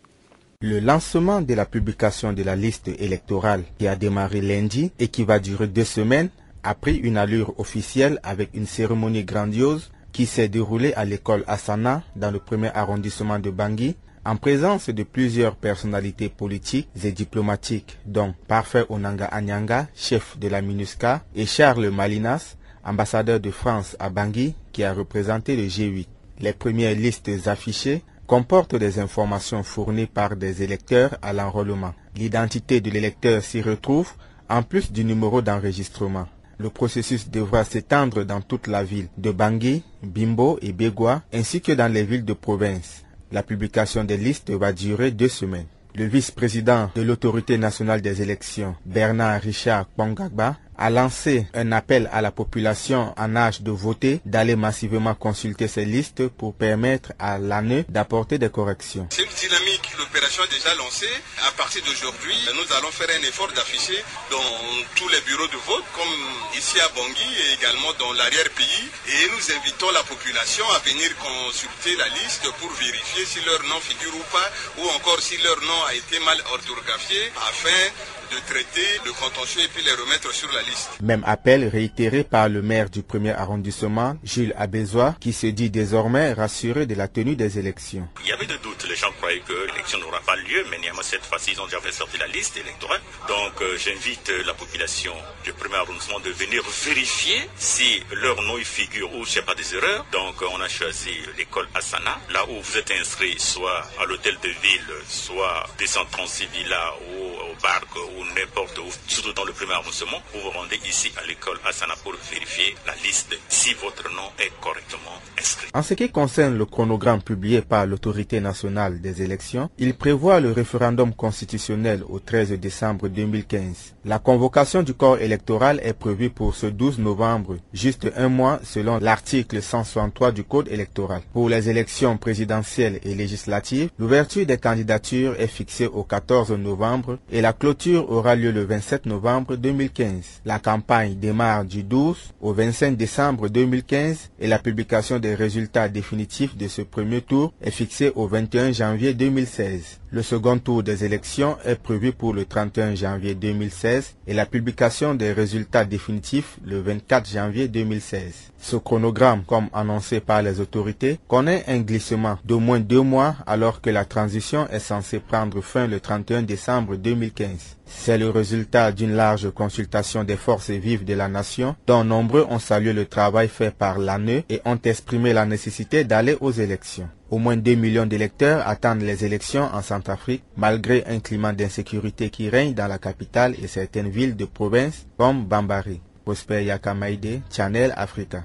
[0.61, 5.23] Le lancement de la publication de la liste électorale qui a démarré lundi et qui
[5.23, 6.31] va durer deux semaines
[6.65, 12.03] a pris une allure officielle avec une cérémonie grandiose qui s'est déroulée à l'école Asana
[12.17, 13.95] dans le premier arrondissement de Bangui
[14.25, 20.61] en présence de plusieurs personnalités politiques et diplomatiques dont Parfait Onanga Anyanga, chef de la
[20.61, 26.09] MINUSCA, et Charles Malinas, ambassadeur de France à Bangui qui a représenté le G8.
[26.41, 31.95] Les premières listes affichées comporte des informations fournies par des électeurs à l'enrôlement.
[32.15, 34.11] L'identité de l'électeur s'y retrouve
[34.51, 36.27] en plus du numéro d'enregistrement.
[36.59, 41.73] Le processus devra s'étendre dans toute la ville de Bangui, Bimbo et Begua, ainsi que
[41.73, 43.03] dans les villes de province.
[43.33, 45.67] La publication des listes va durer deux semaines.
[45.95, 52.23] Le vice-président de l'autorité nationale des élections, Bernard Richard Pongagba, a lancé un appel à
[52.23, 57.85] la population en âge de voter d'aller massivement consulter ces listes pour permettre à l'année
[57.89, 59.09] d'apporter des corrections.
[59.11, 61.11] C'est une dynamique, l'opération est déjà lancée.
[61.49, 63.99] À partir d'aujourd'hui, nous allons faire un effort d'afficher
[64.31, 64.51] dans
[64.95, 66.15] tous les bureaux de vote, comme
[66.57, 68.87] ici à Bangui et également dans l'arrière-pays.
[69.09, 73.81] Et nous invitons la population à venir consulter la liste pour vérifier si leur nom
[73.81, 77.83] figure ou pas, ou encore si leur nom a été mal orthographié, afin
[78.31, 80.91] de traiter le contentieux et puis les remettre sur la liste.
[81.03, 86.33] Même appel réitéré par le maire du premier arrondissement, Jules Abézois, qui se dit désormais
[86.33, 88.09] rassuré de la tenue des élections.
[88.25, 91.03] Il y avait des doutes, les gens croyaient que l'élection n'aura pas lieu, mais néanmoins
[91.03, 93.01] cette fois-ci ils ont déjà fait sortir la liste électorale.
[93.29, 98.65] Donc euh, j'invite la population du premier arrondissement de venir vérifier si leur nom y
[98.65, 100.07] figure ou s'il n'y a pas des erreurs.
[100.13, 104.49] Donc on a choisi l'école Asana, là où vous êtes inscrit soit à l'hôtel de
[104.49, 109.73] ville, soit des 136 villas ou au parc ou n'importe où, surtout dans le premier
[109.75, 114.31] arrondissement, vous vous rendez ici à l'école Asana pour vérifier la liste si votre nom
[114.39, 115.69] est correctement inscrit.
[115.75, 120.53] En ce qui concerne le chronogramme publié par l'autorité nationale des élections, il prévoit le
[120.53, 123.95] référendum constitutionnel au 13 décembre 2015.
[124.09, 128.97] La convocation du corps électoral est prévue pour ce 12 novembre, juste un mois selon
[128.97, 131.21] l'article 163 du Code électoral.
[131.35, 137.43] Pour les élections présidentielles et législatives, l'ouverture des candidatures est fixée au 14 novembre et
[137.43, 140.41] la clôture aura lieu le 27 novembre 2015.
[140.47, 146.57] La campagne démarre du 12 au 25 décembre 2015 et la publication des résultats définitifs
[146.57, 149.99] de ce premier tour est fixée au 21 janvier 2016.
[150.11, 155.15] Le second tour des élections est prévu pour le 31 janvier 2016 et la publication
[155.15, 158.53] des résultats définitifs le 24 janvier 2016.
[158.59, 163.83] Ce chronogramme, comme annoncé par les autorités, connaît un glissement d'au moins deux mois alors
[163.83, 167.78] que la transition est censée prendre fin le 31 décembre 2015.
[167.89, 172.59] C'est le résultat d'une large consultation des forces vives de la nation, dont nombreux ont
[172.59, 177.09] salué le travail fait par l'ANE et ont exprimé la nécessité d'aller aux élections.
[177.31, 182.49] Au moins 2 millions d'électeurs attendent les élections en Centrafrique, malgré un climat d'insécurité qui
[182.49, 186.01] règne dans la capitale et certaines villes de province comme Bambari.
[186.25, 188.45] Prosper Yaka Maïde, Channel Africa.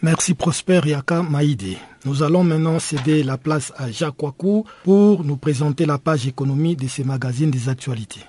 [0.00, 1.76] Merci Prosper Yaka Maïde.
[2.04, 6.74] Nous allons maintenant céder la place à Jacques Wakou pour nous présenter la page économie
[6.76, 8.20] de ces magazines des actualités.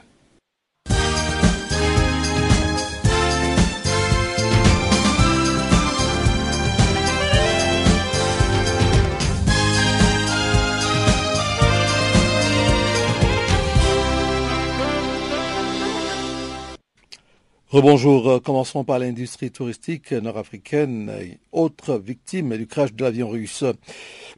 [17.74, 21.12] Rebonjour, euh, commençons par l'industrie touristique nord-africaine,
[21.52, 23.64] autre victime du crash de l'avion russe.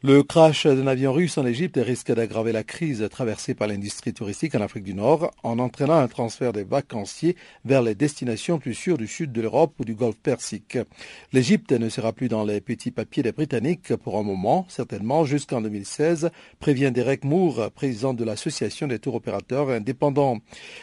[0.02, 4.54] Le crash d'un avion russe en Égypte risque d'aggraver la crise traversée par l'industrie touristique
[4.54, 8.96] en Afrique du Nord en entraînant un transfert des vacanciers vers les destinations plus sûres
[8.96, 10.78] du sud de l'Europe ou du Golfe Persique.
[11.34, 15.60] L'Égypte ne sera plus dans les petits papiers des Britanniques pour un moment, certainement jusqu'en
[15.60, 20.38] 2016, prévient Derek Moore, président de l'association des tours opérateurs indépendants.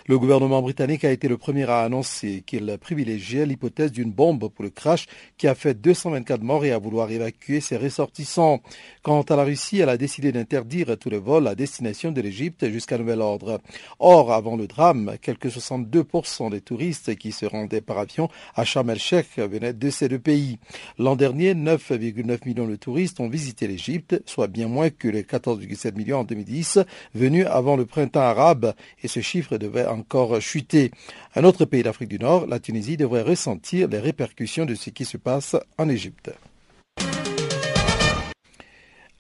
[0.06, 4.64] Le gouvernement britannique a été le premier à annoncer qu'il privilégiait l'hypothèse d'une bombe pour
[4.64, 8.62] le crash qui a fait 224 morts et à vouloir évacuer ses ressortissants.
[9.04, 12.70] Quant à la Russie, elle a décidé d'interdire tous les vols à destination de l'Égypte
[12.70, 13.60] jusqu'à nouvel ordre.
[14.00, 18.90] Or, avant le drame, quelques 62% des touristes qui se rendaient par avion à Sharm
[18.90, 20.58] el-Sheikh venaient de ces deux pays.
[20.98, 25.98] L'an dernier, 9,9 millions de touristes ont visité l'Égypte, soit bien moins que les 14,7
[25.98, 26.80] millions en 2010
[27.14, 30.92] venus avant le printemps arabe, et ce chiffre devait encore chuter.
[31.36, 35.04] Un autre pays d'Afrique du Nord, la Tunisie, devrait ressentir les répercussions de ce qui
[35.04, 36.32] se passe en Égypte.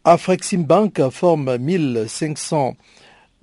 [0.05, 2.75] Afrexim Bank forme 1500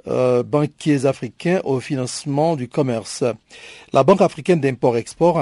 [0.07, 3.25] euh, banquiers africains au financement du commerce.
[3.95, 5.39] La Banque africaine d'import-export,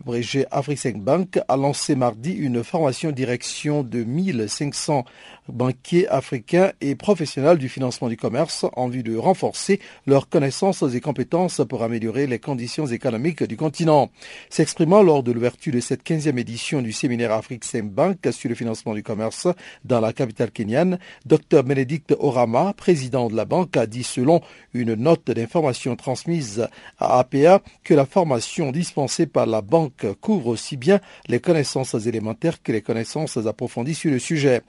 [0.00, 5.04] abrégé Afrexim Bank, a lancé mardi une formation direction de 1500
[5.48, 11.00] banquiers africains et professionnels du financement du commerce en vue de renforcer leurs connaissances et
[11.00, 14.10] compétences pour améliorer les conditions économiques du continent.
[14.50, 18.94] S'exprimant lors de l'ouverture de cette 15e édition du séminaire Afrique Bank sur le financement
[18.94, 19.48] du commerce
[19.84, 24.40] dans la capitale kenyane, Dr Bénédicte Orama, président de la banque, a dit selon
[24.74, 29.81] une note d'information transmise à APA que la formation dispensée par la banque
[30.20, 34.62] couvre aussi bien les connaissances élémentaires que les connaissances approfondies sur le sujet.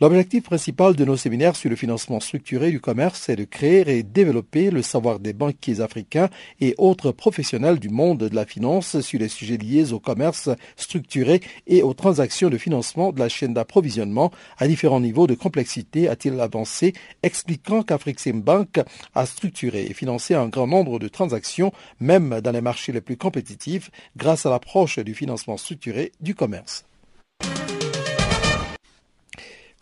[0.00, 4.02] L'objectif principal de nos séminaires sur le financement structuré du commerce est de créer et
[4.02, 6.28] développer le savoir des banquiers africains
[6.60, 11.40] et autres professionnels du monde de la finance sur les sujets liés au commerce structuré
[11.66, 16.38] et aux transactions de financement de la chaîne d'approvisionnement à différents niveaux de complexité, a-t-il
[16.40, 18.80] avancé, expliquant qu'Afrixim Bank
[19.14, 23.16] a structuré et financé un grand nombre de transactions, même dans les marchés les plus
[23.16, 26.84] compétitifs, grâce à l'approche du financement structuré du commerce.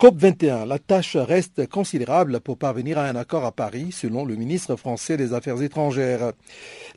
[0.01, 4.75] COP21, la tâche reste considérable pour parvenir à un accord à Paris, selon le ministre
[4.75, 6.31] français des Affaires étrangères.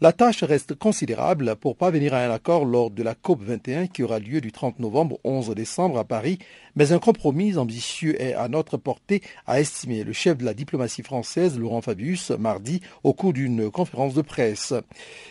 [0.00, 4.20] La tâche reste considérable pour parvenir à un accord lors de la COP21 qui aura
[4.20, 6.38] lieu du 30 novembre au 11 décembre à Paris,
[6.76, 11.02] mais un compromis ambitieux est à notre portée, a estimé le chef de la diplomatie
[11.02, 14.72] française, Laurent Fabius, mardi, au cours d'une conférence de presse.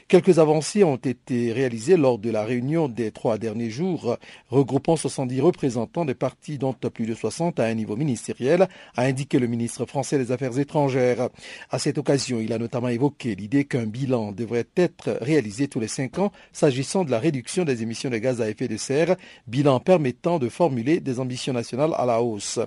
[0.07, 4.17] Quelques avancées ont été réalisées lors de la réunion des trois derniers jours,
[4.49, 9.39] regroupant 70 représentants des partis dont plus de 60 à un niveau ministériel, a indiqué
[9.39, 11.30] le ministre français des Affaires étrangères.
[11.69, 15.88] À cette occasion, il a notamment évoqué l'idée qu'un bilan devrait être réalisé tous les
[15.88, 19.15] cinq ans s'agissant de la réduction des émissions de gaz à effet de serre,
[19.47, 22.60] bilan permettant de formuler des ambitions nationales à la hausse.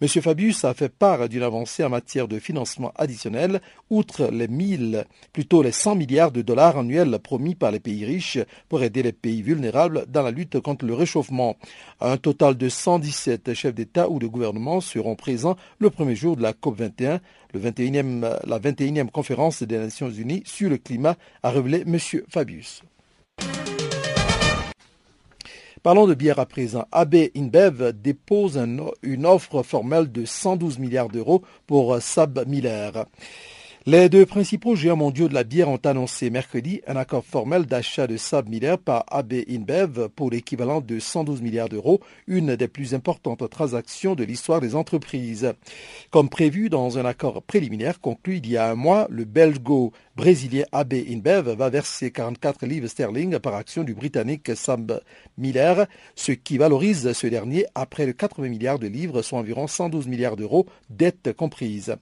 [0.00, 0.08] M.
[0.08, 5.62] Fabius a fait part d'une avancée en matière de financement additionnel, outre les 1000, plutôt
[5.62, 9.42] les 100 milliards de dollars annuels promis par les pays riches pour aider les pays
[9.42, 11.56] vulnérables dans la lutte contre le réchauffement.
[12.00, 14.39] Un total de 117 chefs d'État ou de gouvernement
[14.80, 17.20] seront présents le premier jour de la COP21,
[17.54, 21.98] le 21e, la 21e conférence des Nations Unies sur le climat, a révélé M.
[22.28, 22.82] Fabius.
[25.82, 26.86] Parlons de bière à présent.
[26.92, 28.58] AB InBev dépose
[29.02, 33.06] une offre formelle de 112 milliards d'euros pour Sab Miller.
[33.90, 38.06] Les deux principaux géants mondiaux de la bière ont annoncé mercredi un accord formel d'achat
[38.06, 42.94] de Sab Miller par AB InBev pour l'équivalent de 112 milliards d'euros, une des plus
[42.94, 45.54] importantes transactions de l'histoire des entreprises.
[46.10, 50.94] Comme prévu dans un accord préliminaire conclu il y a un mois, le belgo-brésilien AB
[51.10, 55.00] InBev va verser 44 livres sterling par action du britannique Sab
[55.36, 59.66] Miller, ce qui valorise ce dernier à près de 80 milliards de livres, soit environ
[59.66, 61.96] 112 milliards d'euros, dettes comprises.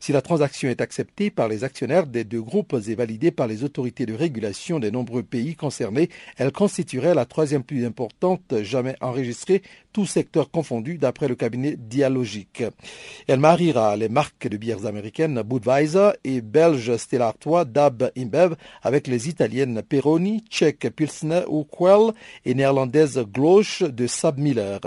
[0.00, 3.64] Si la transaction est acceptée, par les actionnaires des deux groupes et validée par les
[3.64, 9.62] autorités de régulation des nombreux pays concernés, elle constituerait la troisième plus importante jamais enregistrée,
[9.92, 12.64] tout secteur confondu d'après le cabinet Dialogique.
[13.28, 19.06] Elle mariera les marques de bières américaines Budweiser et belge Stella Artois Dab InBev avec
[19.06, 22.12] les italiennes Peroni, tchèques Pilsner ou Quell
[22.44, 24.80] et néerlandaises Gloche de Sab Miller.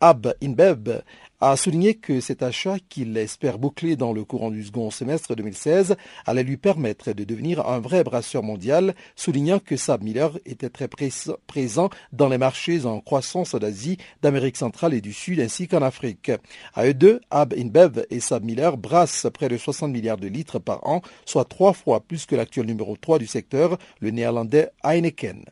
[0.00, 1.02] Ab InBev
[1.40, 5.96] a souligné que cet achat, qu'il espère boucler dans le courant du second semestre 2016,
[6.24, 10.88] allait lui permettre de devenir un vrai brasseur mondial, soulignant que Saab Miller était très
[10.88, 16.30] présent dans les marchés en croissance d'Asie, d'Amérique centrale et du Sud, ainsi qu'en Afrique.
[16.74, 20.58] À eux deux, Ab InBev et Saab Miller brassent près de 60 milliards de litres
[20.58, 25.44] par an, soit trois fois plus que l'actuel numéro 3 du secteur, le néerlandais Heineken.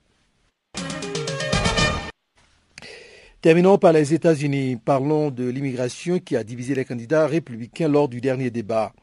[3.44, 4.78] Terminons par les États-Unis.
[4.82, 8.94] Parlons de l'immigration qui a divisé les candidats républicains lors du dernier débat.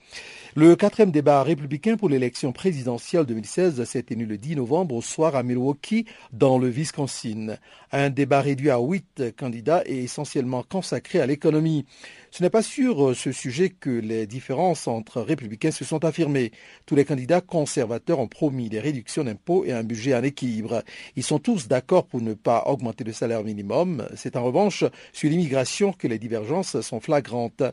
[0.55, 5.35] Le quatrième débat républicain pour l'élection présidentielle 2016 s'est tenu le 10 novembre au soir
[5.35, 7.57] à Milwaukee, dans le Wisconsin.
[7.91, 11.85] Un débat réduit à huit candidats et essentiellement consacré à l'économie.
[12.33, 16.51] Ce n'est pas sur ce sujet que les différences entre républicains se sont affirmées.
[16.85, 20.83] Tous les candidats conservateurs ont promis des réductions d'impôts et un budget en équilibre.
[21.17, 24.07] Ils sont tous d'accord pour ne pas augmenter le salaire minimum.
[24.15, 27.63] C'est en revanche sur l'immigration que les divergences sont flagrantes.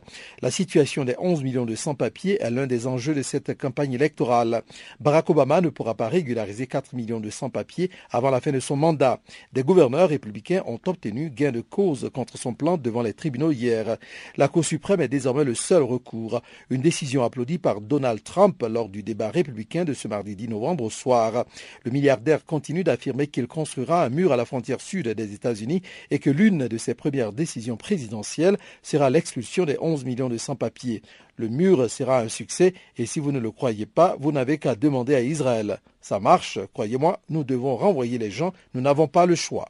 [0.41, 4.63] La situation des 11 millions de sans-papiers est l'un des enjeux de cette campagne électorale.
[4.99, 8.75] Barack Obama ne pourra pas régulariser 4 millions de sans-papiers avant la fin de son
[8.75, 9.21] mandat.
[9.53, 13.97] Des gouverneurs républicains ont obtenu gain de cause contre son plan devant les tribunaux hier.
[14.35, 16.41] La Cour suprême est désormais le seul recours.
[16.69, 20.83] Une décision applaudie par Donald Trump lors du débat républicain de ce mardi 10 novembre
[20.83, 21.45] au soir.
[21.83, 26.19] Le milliardaire continue d'affirmer qu'il construira un mur à la frontière sud des États-Unis et
[26.19, 31.01] que l'une de ses premières décisions présidentielles sera l'expulsion des 11 millions de sans-papiers.
[31.35, 34.75] Le mur sera un succès et si vous ne le croyez pas, vous n'avez qu'à
[34.75, 35.79] demander à Israël.
[36.01, 39.69] Ça marche, croyez-moi, nous devons renvoyer les gens, nous n'avons pas le choix.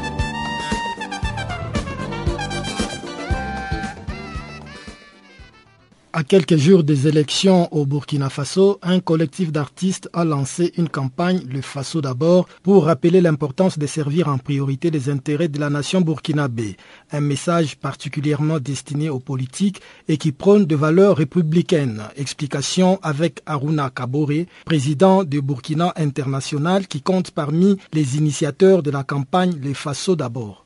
[6.27, 11.61] Quelques jours des élections au Burkina Faso, un collectif d'artistes a lancé une campagne, le
[11.61, 16.75] Faso d'abord, pour rappeler l'importance de servir en priorité les intérêts de la nation burkinabé.
[17.11, 22.03] Un message particulièrement destiné aux politiques et qui prône de valeurs républicaines.
[22.17, 29.03] Explication avec Aruna Kabore, président de Burkina International, qui compte parmi les initiateurs de la
[29.03, 30.65] campagne Le Faso d'abord.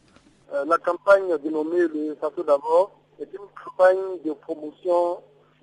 [0.53, 5.19] Euh, la campagne dénommée Le Faso d'abord est une campagne de promotion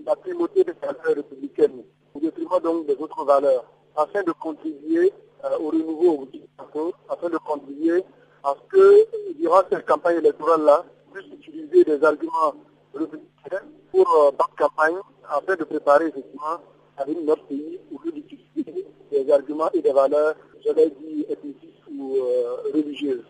[0.07, 1.82] la primauté des valeurs républicaines,
[2.14, 3.64] au détriment donc des autres valeurs,
[3.96, 5.12] afin de contribuer
[5.44, 8.05] euh, au renouveau au afin de contribuer
[8.44, 12.55] à ce que, durant cette campagne électorale-là, puisse utiliser des arguments
[12.94, 14.96] républicains pour euh, battre campagne,
[15.28, 16.59] afin de préparer effectivement
[16.96, 20.34] à notre pays, au lieu d'utiliser des arguments et des valeurs,
[20.64, 23.24] je l'ai dit, ethniques ou euh, religieuses.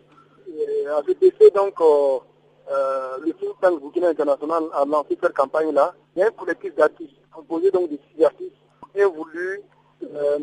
[0.48, 1.74] Et à cet effet, donc,
[2.70, 5.94] euh, le think Burkina International a lancé cette campagne-là.
[6.14, 8.52] Il y a un collectif d'artistes composé donc de six artistes
[8.94, 9.62] qui ont voulu
[10.02, 10.38] euh,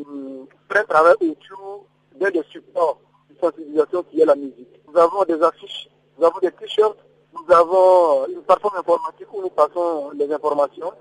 [0.72, 2.99] faire travail autour d'un des supports
[3.30, 4.82] de sensibilisation qui est la musique.
[4.88, 6.97] Nous avons des affiches, nous avons des t-shirts,
[7.34, 10.91] nous avons une plateforme informatique où nous passons les informations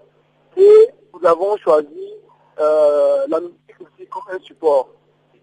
[0.57, 2.15] et nous avons choisi
[2.61, 4.89] euh, la musique aussi comme un support.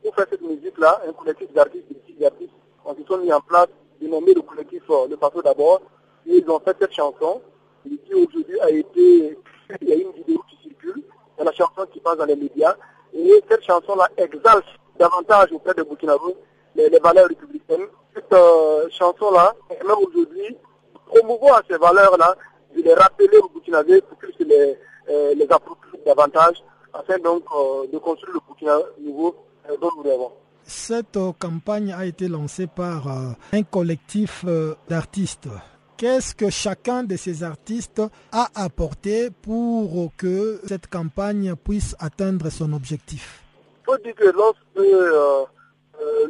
[0.03, 2.53] Pour faire cette musique-là, un collectif d'artistes, de six artistes,
[2.85, 3.69] on se sont mis en place
[4.01, 5.81] nommé le collectif euh, Le Passo d'abord.
[6.25, 7.41] Ils ont fait cette chanson
[7.83, 9.37] qui aujourd'hui a été,
[9.81, 12.25] il y a une vidéo qui circule, il y a la chanson qui passe dans
[12.25, 12.75] les médias,
[13.13, 14.65] et cette chanson-là exalte
[14.97, 16.35] davantage auprès de Burkinabé
[16.75, 17.87] les, valeurs républicaines.
[18.13, 20.57] Cette euh, chanson-là permet aujourd'hui
[21.05, 22.35] promouvoir ces valeurs-là,
[22.75, 24.77] de les rappeler aux Burkinabés pour qu'ils les,
[25.09, 29.35] euh, les approprient davantage, afin donc euh, de construire le Burkina nouveau
[29.81, 30.31] dont nous rêvons.
[30.67, 35.47] Cette campagne a été lancée par euh, un collectif euh, d'artistes.
[35.95, 38.01] Qu'est-ce que chacun de ces artistes
[38.31, 43.43] a apporté pour que cette campagne puisse atteindre son objectif?
[43.81, 45.45] Il faut dire que lorsque euh,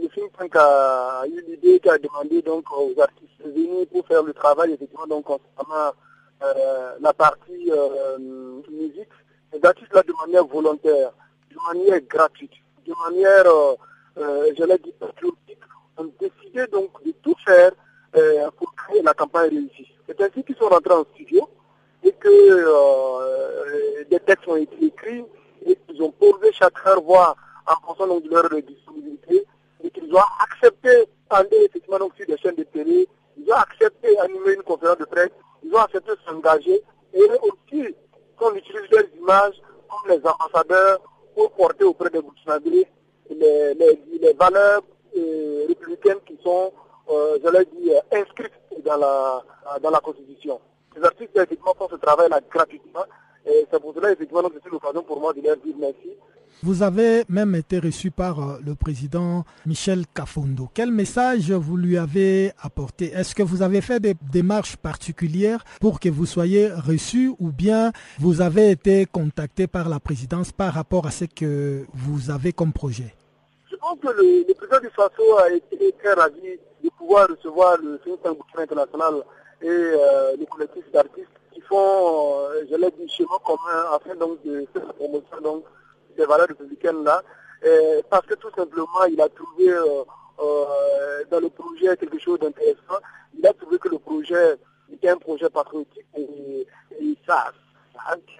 [0.02, 4.22] le film a eu l'idée, qui a demandé donc aux artistes de venir pour faire
[4.22, 5.94] le travail, effectivement, donc concernant
[7.00, 7.72] la partie
[8.70, 9.08] musique,
[9.54, 11.12] les artistes là de manière volontaire,
[11.50, 12.52] de manière gratuite,
[12.86, 13.46] de manière
[14.18, 15.60] euh, je l'ai dit, patriotiques,
[15.98, 17.72] ont décidé donc de tout faire
[18.16, 19.92] euh, pour créer la campagne réussie.
[20.08, 21.50] C'est ainsi qu'ils sont rentrés en studio
[22.04, 25.26] et que euh, des textes ont été écrits
[25.66, 27.36] et qu'ils ont posé chaque voix
[27.68, 29.46] en fonction donc, de leur disponibilité
[29.84, 30.90] et qu'ils ont accepté
[31.30, 33.08] d'aller effectivement donc, sur des chaînes de télé,
[33.38, 35.32] ils ont accepté d'animer une conférence de presse,
[35.64, 36.82] ils ont accepté de s'engager
[37.14, 37.96] et aussi
[38.38, 41.00] qu'on utilise leurs images comme les ambassadeurs
[41.34, 42.88] pour porter auprès des Burkinabés
[43.30, 44.82] les, les, les valeurs
[45.18, 46.72] euh, républicaines qui sont,
[47.10, 48.52] euh, je l'ai dit, euh, inscrites
[48.84, 49.44] dans la,
[49.82, 50.60] dans la Constitution.
[50.96, 53.06] Les artistes, effectivement, font ce travail-là gratuitement.
[53.46, 56.10] Et c'est pour cela, effectivement, que c'est l'occasion pour moi de leur dire merci.
[56.64, 60.70] Vous avez même été reçu par le président Michel Kafondo.
[60.74, 63.12] Quel message vous lui avez apporté?
[63.12, 67.92] Est-ce que vous avez fait des démarches particulières pour que vous soyez reçu ou bien
[68.20, 72.72] vous avez été contacté par la présidence par rapport à ce que vous avez comme
[72.72, 73.14] projet?
[73.70, 77.78] Je pense que le, le président du FASO a été très ravi de pouvoir recevoir
[77.78, 79.16] le Sénat international
[79.62, 84.44] et euh, le collectif d'artistes qui font, euh, je l'ai dit, chemin commun afin donc
[84.44, 85.64] de faire la promotion donc,
[86.18, 87.24] des valeurs républicaines là,
[87.64, 90.04] et parce que tout simplement il a trouvé euh,
[90.40, 93.00] euh, dans le projet quelque chose d'intéressant.
[93.38, 94.58] Il a trouvé que le projet
[94.92, 96.68] était un projet patriotique et,
[97.26, 97.52] ça,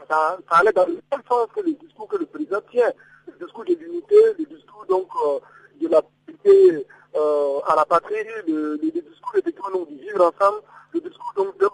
[0.10, 2.92] ça, allait dans le même sens que le discours que le président tient,
[3.28, 5.40] le discours de l'unité, le discours donc euh,
[5.82, 6.02] de la
[7.18, 10.62] euh, à la patrie, le, le, le discours effectivement donc, vivre ensemble,
[10.94, 11.70] le discours donc d'un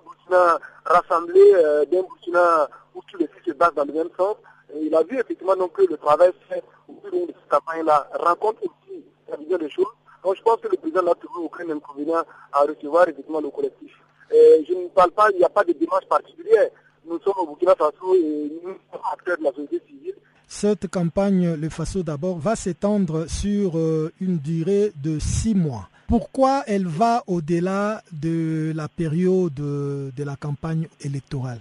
[0.86, 4.36] Rassemblé, euh, d'un Burkina où tous les filles se battent dans le même sens.
[4.80, 8.62] Il a vu effectivement donc, que le travail fait au cours de cette campagne-là rencontre
[8.64, 9.86] aussi la vision des choses.
[10.24, 12.24] Donc je pense que le président n'a trouvé aucun inconvénient
[12.54, 13.92] à recevoir effectivement le collectif.
[14.32, 16.70] Je ne parle pas, il n'y a pas de démarche particulière.
[17.06, 20.16] Nous sommes au Burkina Faso et nous sommes acteurs de la société civile.
[20.54, 25.88] Cette campagne, le Faso d'abord, va s'étendre sur euh, une durée de six mois.
[26.10, 31.60] Pourquoi elle va au-delà de la période de, la campagne électorale?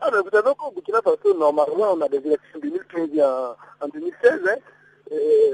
[0.00, 3.88] Ah, vous savez qu'au Burkina Faso, normalement, on a des élections 2015 et en, en
[3.94, 4.40] 2016.
[4.48, 4.56] Hein.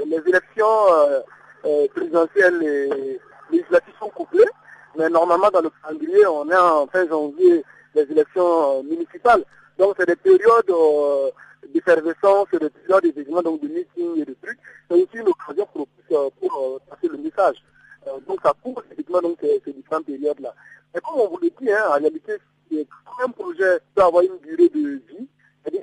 [0.07, 1.21] Les élections euh,
[1.67, 3.21] euh, présidentielles et
[3.53, 4.49] législatives sont couplées.
[4.97, 7.63] Mais normalement, dans le calendrier, on est en fin janvier
[7.95, 9.45] des élections municipales.
[9.79, 10.71] Donc, c'est des périodes
[11.73, 14.59] d'effervescence, c'est des périodes effectivement donc, de meetings et de trucs.
[14.89, 17.57] C'est aussi une occasion pour, pour, pour passer le message.
[18.27, 20.55] donc, ça couvre effectivement donc, ces, différentes périodes-là.
[20.95, 22.37] Mais comme on vous le dit, hein, en réalité,
[23.25, 25.29] un projet peut avoir une durée de vie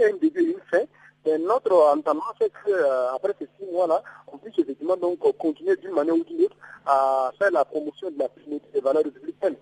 [0.03, 0.85] un début et une fin.
[1.25, 4.01] Mais notre entendement, c'est qu'après ces six mois-là,
[4.31, 6.55] on puisse effectivement donc continuer d'une manière ou d'une autre
[6.85, 8.27] à faire la promotion de la
[8.73, 9.55] des valeurs républicaines.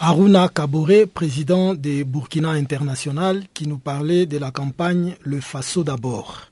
[0.00, 6.42] Aruna Kabore, président de Burkina International, qui nous parlait de la campagne Le Faso d'abord.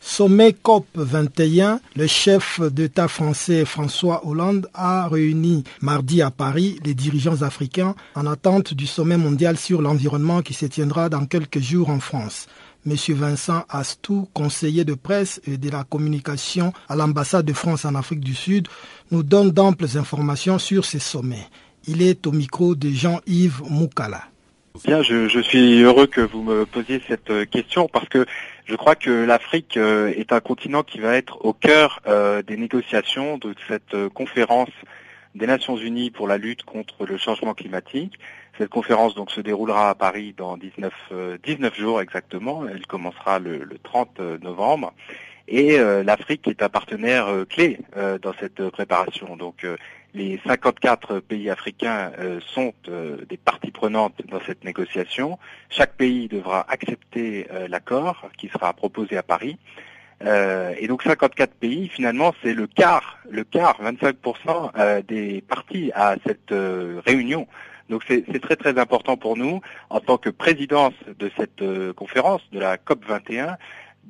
[0.00, 6.94] Sommet COP 21, le chef d'État français François Hollande a réuni mardi à Paris les
[6.94, 11.90] dirigeants africains en attente du sommet mondial sur l'environnement qui se tiendra dans quelques jours
[11.90, 12.46] en France.
[12.86, 17.96] Monsieur Vincent Astou, conseiller de presse et de la communication à l'ambassade de France en
[17.96, 18.68] Afrique du Sud,
[19.10, 21.48] nous donne d'amples informations sur ces sommets.
[21.86, 24.22] Il est au micro de Jean-Yves Moukala.
[24.84, 28.26] Bien, je, je, suis heureux que vous me posiez cette question parce que
[28.64, 32.56] je crois que l'Afrique euh, est un continent qui va être au cœur euh, des
[32.56, 34.70] négociations de cette euh, conférence
[35.34, 38.18] des Nations Unies pour la lutte contre le changement climatique.
[38.56, 40.92] Cette conférence donc se déroulera à Paris dans 19,
[41.42, 42.64] 19 jours exactement.
[42.66, 44.94] Elle commencera le 30 novembre.
[45.48, 47.80] Et l'Afrique est un partenaire clé
[48.22, 49.36] dans cette préparation.
[49.36, 49.66] Donc
[50.14, 55.38] les 54 pays africains euh, sont euh, des parties prenantes dans cette négociation.
[55.68, 59.58] Chaque pays devra accepter euh, l'accord qui sera proposé à Paris.
[60.80, 66.54] et donc 54 pays, finalement, c'est le quart, le quart, 25% des parties à cette
[67.04, 67.46] réunion.
[67.90, 69.60] Donc c'est très très important pour nous,
[69.90, 71.62] en tant que présidence de cette
[71.94, 73.58] conférence, de la COP 21,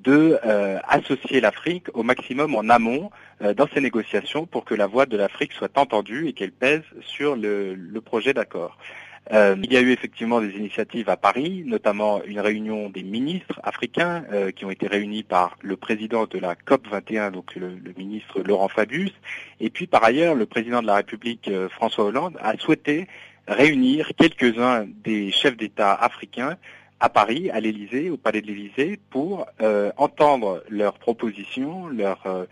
[0.02, 3.10] de euh, associer l'Afrique au maximum en amont
[3.42, 6.82] euh, dans ces négociations pour que la voix de l'Afrique soit entendue et qu'elle pèse
[7.00, 8.78] sur le, projet d'accord.
[9.32, 13.58] Euh, il y a eu effectivement des initiatives à Paris, notamment une réunion des ministres
[13.62, 14.24] africains
[14.54, 18.42] qui ont été réunis par le président de la COP 21, donc le, le, ministre
[18.42, 19.12] Laurent Fabius,
[19.60, 23.08] et puis par ailleurs le président de la République François Hollande a souhaité
[23.48, 26.58] réunir quelques-uns des chefs d'État africains
[27.00, 32.46] à Paris, à l'Élysée, au Palais de l'Élysée, pour euh, entendre leurs propositions, leurs euh,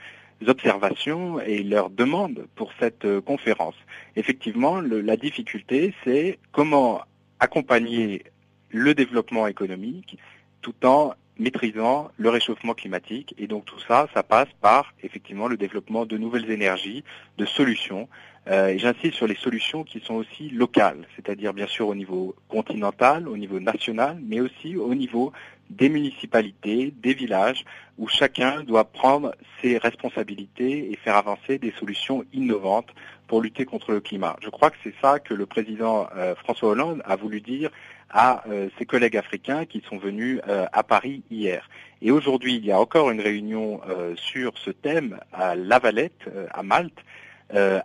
[0.46, 3.76] observations et leurs demandes pour cette euh, conférence.
[4.16, 7.02] Effectivement, la difficulté, c'est comment
[7.40, 8.24] accompagner
[8.70, 10.18] le développement économique
[10.60, 13.34] tout en maîtrisant le réchauffement climatique.
[13.38, 17.04] Et donc tout ça, ça passe par effectivement le développement de nouvelles énergies,
[17.38, 18.08] de solutions.
[18.48, 22.34] Euh, et j'insiste sur les solutions qui sont aussi locales, c'est-à-dire bien sûr au niveau
[22.48, 25.32] continental, au niveau national, mais aussi au niveau
[25.70, 27.64] des municipalités, des villages,
[27.98, 32.90] où chacun doit prendre ses responsabilités et faire avancer des solutions innovantes
[33.28, 34.36] pour lutter contre le climat.
[34.42, 37.70] Je crois que c'est ça que le président euh, François Hollande a voulu dire
[38.12, 41.68] à euh, ses collègues africains qui sont venus euh, à Paris hier.
[42.00, 43.80] Et aujourd'hui, il y a encore une réunion
[44.16, 46.98] sur ce thème à La Valette, à Malte,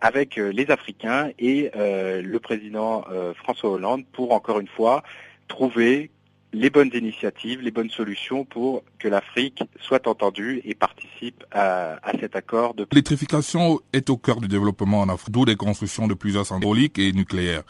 [0.02, 3.06] avec les Africains et le président
[3.36, 5.04] François Hollande pour encore une fois
[5.48, 6.10] trouver
[6.54, 12.36] les bonnes initiatives, les bonnes solutions pour que l'Afrique soit entendue et participe à, cet
[12.36, 12.74] accord.
[12.74, 12.88] De...
[12.92, 17.12] L'électrification est au cœur du développement en Afrique, d'où des constructions de plusieurs symboliques et
[17.12, 17.64] nucléaires.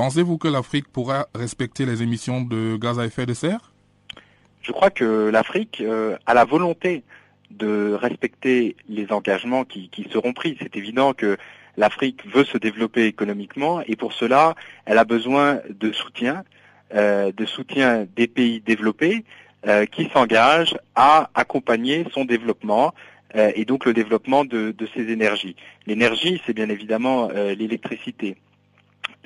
[0.00, 3.70] Pensez-vous que l'Afrique pourra respecter les émissions de gaz à effet de serre?
[4.62, 7.02] Je crois que l'Afrique euh, a la volonté
[7.50, 10.56] de respecter les engagements qui seront pris.
[10.58, 11.36] C'est évident que
[11.76, 14.54] l'Afrique veut se développer économiquement et pour cela,
[14.86, 16.44] elle a besoin de soutien
[16.94, 19.26] euh, de soutien des pays développés
[19.66, 22.94] euh, qui s'engagent à accompagner son développement
[23.34, 25.56] et donc le développement de, ces énergies.
[25.86, 28.36] L'énergie, c'est bien évidemment l'électricité.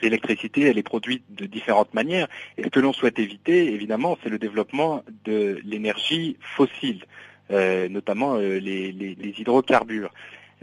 [0.03, 2.29] L'électricité, elle est produite de différentes manières.
[2.59, 7.05] Et ce que l'on souhaite éviter, évidemment, c'est le développement de l'énergie fossile,
[7.51, 10.11] notamment les hydrocarbures.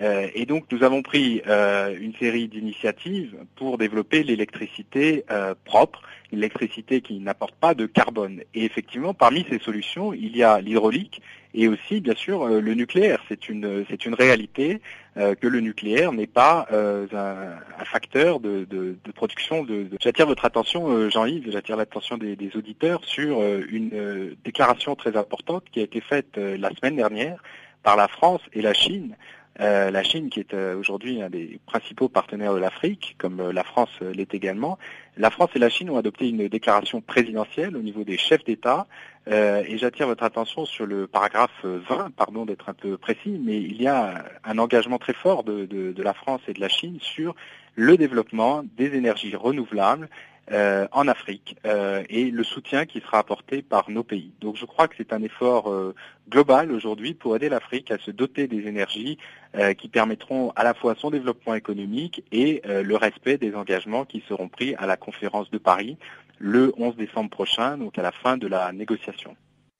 [0.02, 6.02] Euh, et donc nous avons pris euh, une série d'initiatives pour développer l'électricité euh, propre,
[6.32, 8.42] l'électricité qui n'apporte pas de carbone.
[8.56, 11.22] Et effectivement, parmi ces solutions, il y a l'hydraulique
[11.54, 13.22] et aussi, bien sûr, le nucléaire.
[13.28, 13.66] C'est une,
[14.18, 14.82] réalité
[15.16, 18.66] que le nucléaire n'est pas un, facteur de,
[19.16, 19.64] production.
[19.64, 25.80] De, J'attire votre attention, Jean-Yves, j'attire l'attention des, auditeurs sur une déclaration très importante qui
[25.80, 27.42] a été faite la semaine dernière
[27.84, 29.16] par la France et la Chine
[29.60, 33.52] euh, la Chine, qui est euh, aujourd'hui un des principaux partenaires de l'Afrique, comme euh,
[33.52, 34.80] la France l'est également,
[35.18, 38.88] la France et la Chine ont adopté une déclaration présidentielle au niveau des chefs d'État,
[39.28, 43.80] et j'attire votre attention sur le paragraphe 20, pardon d'être un peu précis, mais il
[43.80, 47.36] y a un engagement très fort de la France et de la Chine sur
[47.76, 50.10] le développement des énergies renouvelables
[50.52, 54.32] euh, en Afrique euh, et le soutien qui sera apporté par nos pays.
[54.42, 55.96] Donc je crois que c'est un effort euh,
[56.30, 59.18] global aujourd'hui pour aider l'Afrique à se doter des énergies
[59.78, 64.48] qui permettront à la fois son développement économique et le respect des engagements qui seront
[64.48, 65.98] pris à la conférence de Paris
[66.38, 69.36] le 11 décembre prochain, donc à la fin de la négociation.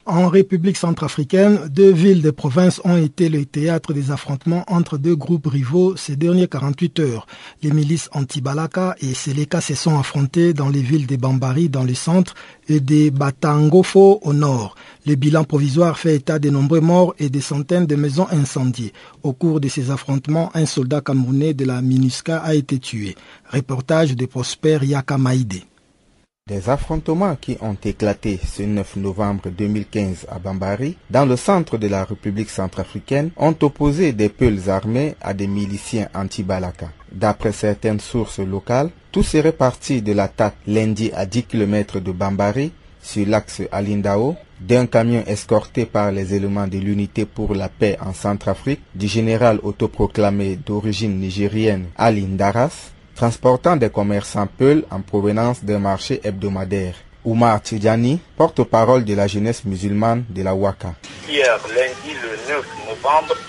[0.08, 5.16] En République centrafricaine, deux villes de province ont été le théâtre des affrontements entre deux
[5.16, 7.28] groupes rivaux ces dernières 48 heures.
[7.62, 11.94] Les milices anti-Balaka et Seleka se sont affrontés dans les villes de Bambari dans le
[11.94, 12.34] centre
[12.68, 14.74] et de Batangofo au nord.
[15.06, 18.94] Le bilan provisoire fait état de nombreux morts et des centaines de maisons incendiées.
[19.22, 23.16] Au cours de ces affrontements, un soldat camerounais de la MINUSCA a été tué.
[23.52, 25.62] Reportage de Prosper Yakamaide.
[26.52, 31.88] Des affrontements qui ont éclaté ce 9 novembre 2015 à Bambari, dans le centre de
[31.88, 36.90] la République centrafricaine, ont opposé des peuls armés à des miliciens anti-Balaka.
[37.10, 42.74] D'après certaines sources locales, tout serait parti de l'attaque lundi à 10 km de Bambari,
[43.02, 48.14] sur l'axe Alindao, d'un camion escorté par les éléments de l'unité pour la paix en
[48.14, 56.22] Centrafrique, du général autoproclamé d'origine nigérienne Alindaras, transportant des commerçants Peul en provenance d'un marché
[56.24, 56.96] hebdomadaire.
[57.24, 60.96] Oumar Tidjani, porte-parole de la jeunesse musulmane de la Waka.
[61.30, 62.81] Hier, lundi le 9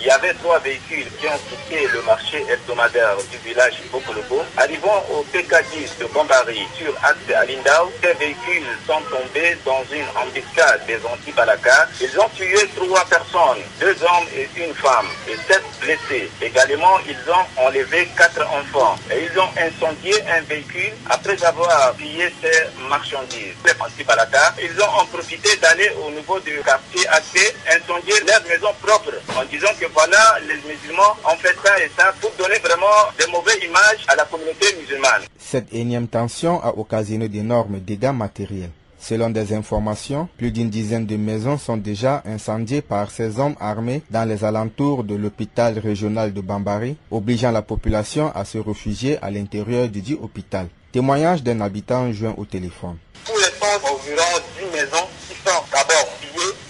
[0.01, 4.43] il y avait trois véhicules qui ont quitté le marché hebdomadaire du village Bokolobo.
[4.57, 10.87] Arrivant au PK10 de Bombari sur Axe Alindao, ces véhicules sont tombés dans une embuscade
[10.87, 11.89] des anti-Balaka.
[12.01, 16.31] Ils ont tué trois personnes, deux hommes et une femme, et sept blessés.
[16.41, 22.33] Également, ils ont enlevé quatre enfants et ils ont incendié un véhicule après avoir pillé
[22.43, 28.43] ses marchandises anti-Balaka, ils ont en profité d'aller au niveau du quartier AC, incendier leur
[28.45, 29.13] maison propre,
[29.43, 32.87] en disant que voilà, les musulmans ont fait ça et ça pour donner vraiment
[33.19, 35.23] des mauvaises images à la communauté musulmane.
[35.39, 38.71] Cette énième tension a occasionné d'énormes dégâts matériels.
[39.01, 44.03] Selon des informations, plus d'une dizaine de maisons sont déjà incendiées par ces hommes armés
[44.11, 49.31] dans les alentours de l'hôpital régional de Bambari, obligeant la population à se réfugier à
[49.33, 50.69] l'intérieur du dit hôpital.
[50.93, 52.97] Témoignage d'un habitant joint au téléphone.
[53.25, 54.23] Pour l'instant, environ
[54.61, 56.09] 10 maisons qui sont d'abord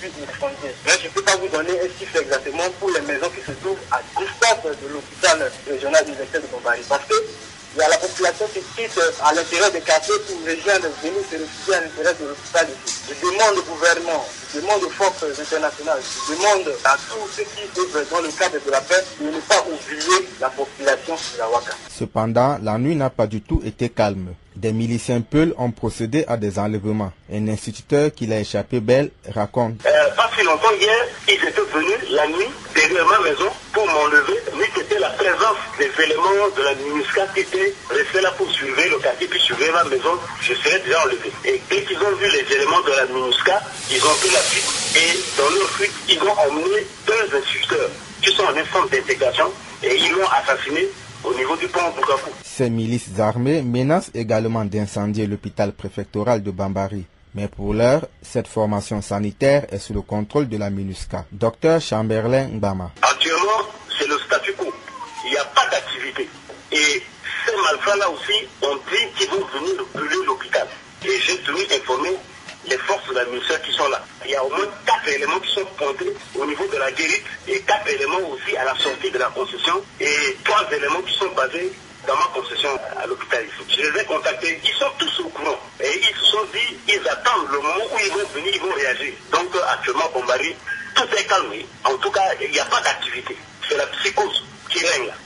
[0.03, 3.53] Mais je ne peux pas vous donner un chiffre exactement pour les maisons qui se
[3.63, 5.39] trouvent à distance de l'hôpital
[5.69, 6.81] régional du de Bambari.
[6.89, 7.15] Parce que
[7.75, 11.37] il y a la population qui quitte à l'intérieur des quartiers pour rejoindre, venir se
[11.39, 12.67] réfugier à l'intérieur de l'hôpital
[13.09, 17.63] Je demande au gouvernement, je demande aux forces internationales, je demande à tous ceux qui
[17.73, 21.49] vivent dans le cadre de la paix de ne pas oublier la population de la
[21.49, 21.73] Waka.
[21.97, 24.35] Cependant, la nuit n'a pas du tout été calme.
[24.63, 27.11] Des miliciens Peuls ont procédé à des enlèvements.
[27.33, 29.85] Un instituteur qui l'a échappé belle raconte.
[29.85, 34.39] Euh, pas si longtemps hier, ils étaient venus la nuit derrière ma maison pour m'enlever,
[34.57, 38.91] mais c'était la présence des éléments de la MINUSCA qui étaient restés là pour surveiller
[38.91, 41.33] le quartier, puis surveiller ma maison, je serais déjà enlevé.
[41.45, 43.61] Et dès qu'ils ont vu les éléments de la MINUSCA,
[43.91, 47.91] ils ont pris la fuite et dans leur fuite, ils ont emmené deux instituteurs
[48.23, 49.51] qui sont en instance d'intégration
[49.83, 50.87] et ils l'ont assassiné
[51.25, 51.81] au niveau du pont.
[52.45, 57.05] Ces milices armées menacent également d'incendier l'hôpital préfectoral de Bambari.
[57.35, 61.25] Mais pour l'heure, cette formation sanitaire est sous le contrôle de la MINUSCA.
[61.33, 62.91] Docteur Chamberlain Mbama.
[63.01, 63.67] Actuellement,
[63.99, 64.67] c'est le statu quo.
[65.25, 66.29] Il n'y a pas d'activité.
[66.73, 66.77] Et
[67.47, 70.67] ces malfrats-là aussi ont dit qu'ils vont venir brûler l'hôpital.
[71.05, 72.17] Et j'ai tenu informer
[72.69, 74.05] les forces de la MINUSCA qui sont là.
[74.25, 77.25] Il y a au moins quatre éléments qui sont pointés au niveau de la guérite
[77.49, 81.31] et quatre éléments aussi à la sortie de la concession et trois éléments qui sont
[81.37, 81.73] basés
[82.07, 85.59] dans ma concession à l'hôpital Je les ai contactés, ils sont tous au courant.
[85.81, 88.73] Et ils se sont dit, ils attendent le moment où ils vont venir, ils vont
[88.75, 89.13] réagir.
[89.31, 90.55] Donc actuellement, Bombari,
[90.95, 91.67] tout est calmé.
[91.85, 93.37] En tout cas, il n'y a pas d'activité.
[93.69, 94.45] C'est la psychose.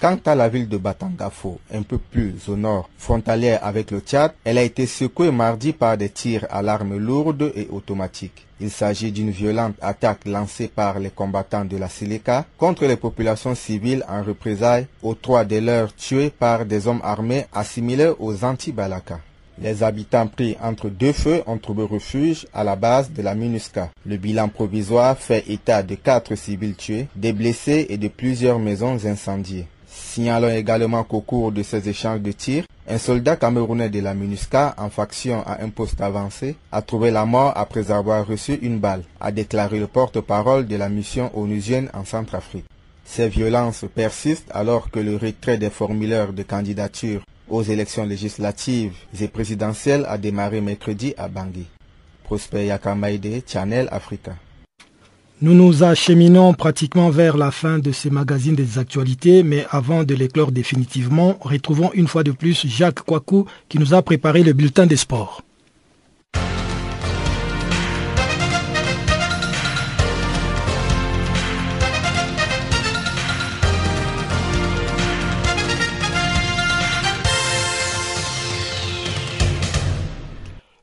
[0.01, 4.33] Quant à la ville de Batangafo, un peu plus au nord, frontalière avec le Tchad,
[4.45, 8.47] elle a été secouée mardi par des tirs à l'arme lourde et automatique.
[8.61, 13.55] Il s'agit d'une violente attaque lancée par les combattants de la Sileka contre les populations
[13.55, 19.21] civiles en représailles aux trois de leurs tués par des hommes armés assimilés aux anti-Balaka.
[19.59, 23.91] Les habitants pris entre deux feux ont trouvé refuge à la base de la MINUSCA.
[24.05, 28.99] Le bilan provisoire fait état de quatre civils tués, des blessés et de plusieurs maisons
[29.07, 29.67] incendiées.
[29.89, 34.75] Signalons également qu'au cours de ces échanges de tirs, un soldat camerounais de la MINUSCA
[34.77, 39.03] en faction à un poste avancé a trouvé la mort après avoir reçu une balle,
[39.21, 42.67] a déclaré le porte-parole de la mission onusienne en Centrafrique.
[43.07, 49.29] Ces violences persistent alors que le retrait des formulaires de candidature aux élections législatives et
[49.29, 51.67] présidentielles a démarré mercredi à Bangui.
[52.25, 54.35] Prosper Yakamaide, Channel Africa.
[55.43, 60.15] Nous nous acheminons pratiquement vers la fin de ce magazine des actualités, mais avant de
[60.15, 64.87] l'éclore définitivement, retrouvons une fois de plus Jacques Kouakou qui nous a préparé le bulletin
[64.87, 65.43] des sports.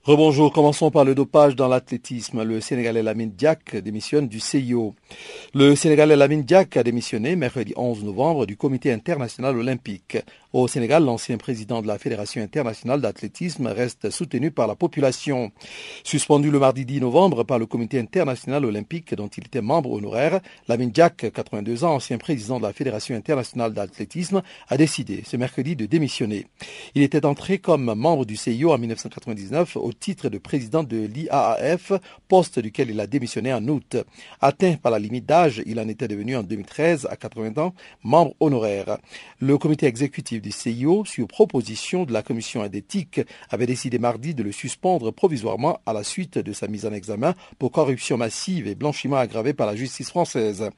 [0.06, 2.44] Rebonjour, commençons par le dopage dans l'athlétisme.
[2.44, 4.94] Le Sénégalais Lamine Diak démissionne du CIO.
[5.54, 10.18] Le Sénégalais Lamine Diak a démissionné mercredi 11 novembre du Comité international olympique.
[10.52, 15.54] Au Sénégal, l'ancien président de la Fédération internationale d'athlétisme reste soutenu par la population.
[16.04, 20.42] Suspendu le mardi 10 novembre par le Comité international olympique dont il était membre honoraire,
[20.68, 25.78] Lamine Diak, 82 ans, ancien président de la Fédération internationale d'athlétisme, a décidé ce mercredi
[25.78, 26.46] de démissionner.
[26.94, 31.94] Il était entré comme membre du CIO en 1999 au titre de président de l'IAAF,
[32.28, 33.98] poste duquel il a démissionné en août.
[34.42, 37.74] Atteint par la limite d'âge, il en était devenu en 2013, à 80 ans,
[38.04, 38.98] membre honoraire.
[39.40, 44.44] Le comité exécutif du CIO, sur proposition de la commission d'éthique, avait décidé mardi de
[44.44, 48.76] le suspendre provisoirement à la suite de sa mise en examen pour corruption massive et
[48.76, 50.70] blanchiment aggravé par la justice française.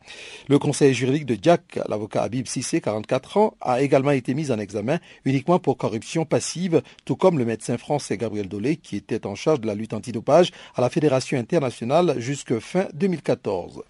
[0.47, 4.59] Le conseil juridique de Jack, l'avocat Habib Sissé, 44 ans, a également été mis en
[4.59, 9.35] examen uniquement pour corruption passive, tout comme le médecin français Gabriel Dolé, qui était en
[9.35, 13.83] charge de la lutte antidopage à la Fédération internationale jusque fin 2014.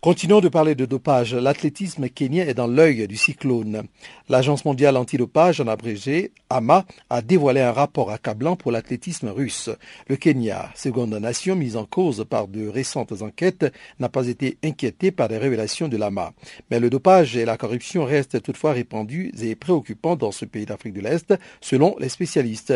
[0.00, 1.34] Continuons de parler de dopage.
[1.34, 3.82] L'athlétisme kenyan est dans l'œil du cyclone.
[4.28, 9.70] L'Agence mondiale antidopage, en abrégé, AMA, a dévoilé un rapport accablant pour l'athlétisme russe.
[10.06, 15.10] Le Kenya, seconde nation mise en cause par de récentes enquêtes, n'a pas été inquiété
[15.10, 16.32] par des révélations de l'AMA.
[16.70, 20.94] Mais le dopage et la corruption restent toutefois répandus et préoccupants dans ce pays d'Afrique
[20.94, 22.72] de l'Est, selon les spécialistes.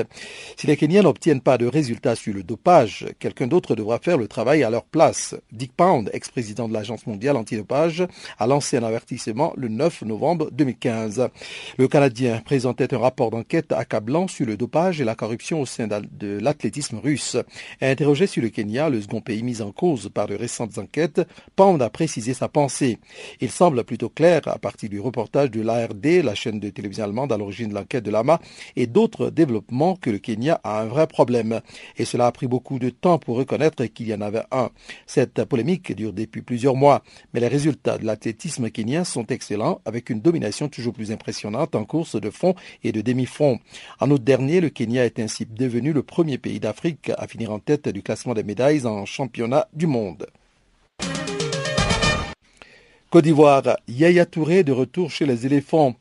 [0.57, 4.27] Si les Kenyans n'obtiennent pas de résultats sur le dopage, quelqu'un d'autre devra faire le
[4.27, 5.37] travail à leur place.
[5.53, 8.07] Dick Pound, ex-président de l'Agence mondial antidopage
[8.39, 11.29] a lancé un avertissement le 9 novembre 2015.
[11.77, 15.87] Le Canadien présentait un rapport d'enquête accablant sur le dopage et la corruption au sein
[15.87, 17.37] de l'athlétisme russe.
[17.83, 21.21] Interrogé sur le Kenya, le second pays mis en cause par de récentes enquêtes,
[21.55, 22.99] Pound a précisé sa pensée.
[23.41, 27.33] Il semble plutôt clair, à partir du reportage de l'ARD, la chaîne de télévision allemande
[27.33, 28.41] à l'origine de l'enquête de l'AMA,
[28.77, 31.61] et d'autres développements, que le Kenya a un vrai problème.
[31.99, 34.71] Et cela a pris beaucoup de temps pour reconnaître qu'il y en avait un.
[35.07, 37.02] Cette polémique dure depuis plusieurs mois
[37.33, 41.85] mais les résultats de l'athlétisme kenyan sont excellents avec une domination toujours plus impressionnante en
[41.85, 43.59] course de fond et de demi-fond.
[44.01, 47.59] En août dernier, le Kenya est ainsi devenu le premier pays d'Afrique à finir en
[47.59, 50.27] tête du classement des médailles en championnat du monde.
[53.11, 55.97] Côte d'Ivoire, Yaya Touré de retour chez les éléphants.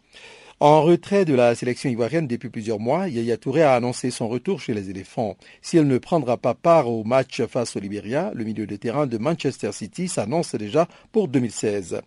[0.64, 4.59] En retrait de la sélection ivoirienne depuis plusieurs mois, Yaya Touré a annoncé son retour
[4.62, 5.36] chez les éléphants.
[5.64, 9.07] Si elle ne prendra pas part au match face au Libéria, le milieu de terrain
[9.07, 12.01] de Manchester City s'annonce déjà pour 2016.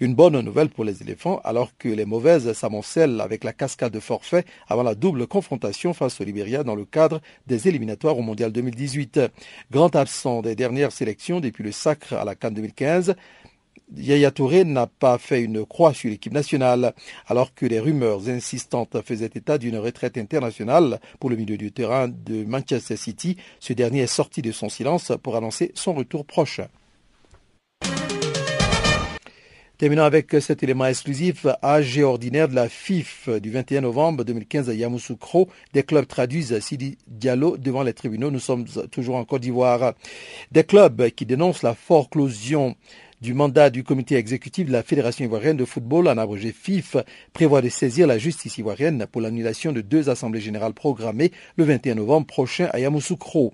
[0.00, 4.00] Une bonne nouvelle pour les éléphants alors que les mauvaises s'amoncellent avec la cascade de
[4.00, 8.50] forfait avant la double confrontation face au Libéria dans le cadre des éliminatoires au Mondial
[8.50, 9.20] 2018.
[9.70, 13.14] Grand absent des dernières sélections depuis le sacre à la Cannes 2015,
[13.96, 16.94] Yaya Touré n'a pas fait une croix sur l'équipe nationale,
[17.26, 22.08] alors que les rumeurs insistantes faisaient état d'une retraite internationale pour le milieu du terrain
[22.08, 23.36] de Manchester City.
[23.58, 26.68] Ce dernier est sorti de son silence pour annoncer son retour prochain.
[29.80, 31.46] Terminons avec cet élément exclusif.
[31.62, 35.48] AG ordinaire de la FIF du 21 novembre 2015 à Yamoussoukro.
[35.72, 38.30] Des clubs traduisent Sidi Diallo devant les tribunaux.
[38.30, 39.94] Nous sommes toujours en Côte d'Ivoire.
[40.52, 42.76] Des clubs qui dénoncent la foreclosion
[43.20, 46.96] du mandat du comité exécutif de la Fédération ivoirienne de football, en abrégé FIF,
[47.32, 51.96] prévoit de saisir la justice ivoirienne pour l'annulation de deux assemblées générales programmées le 21
[51.96, 53.52] novembre prochain à Yamoussoukro.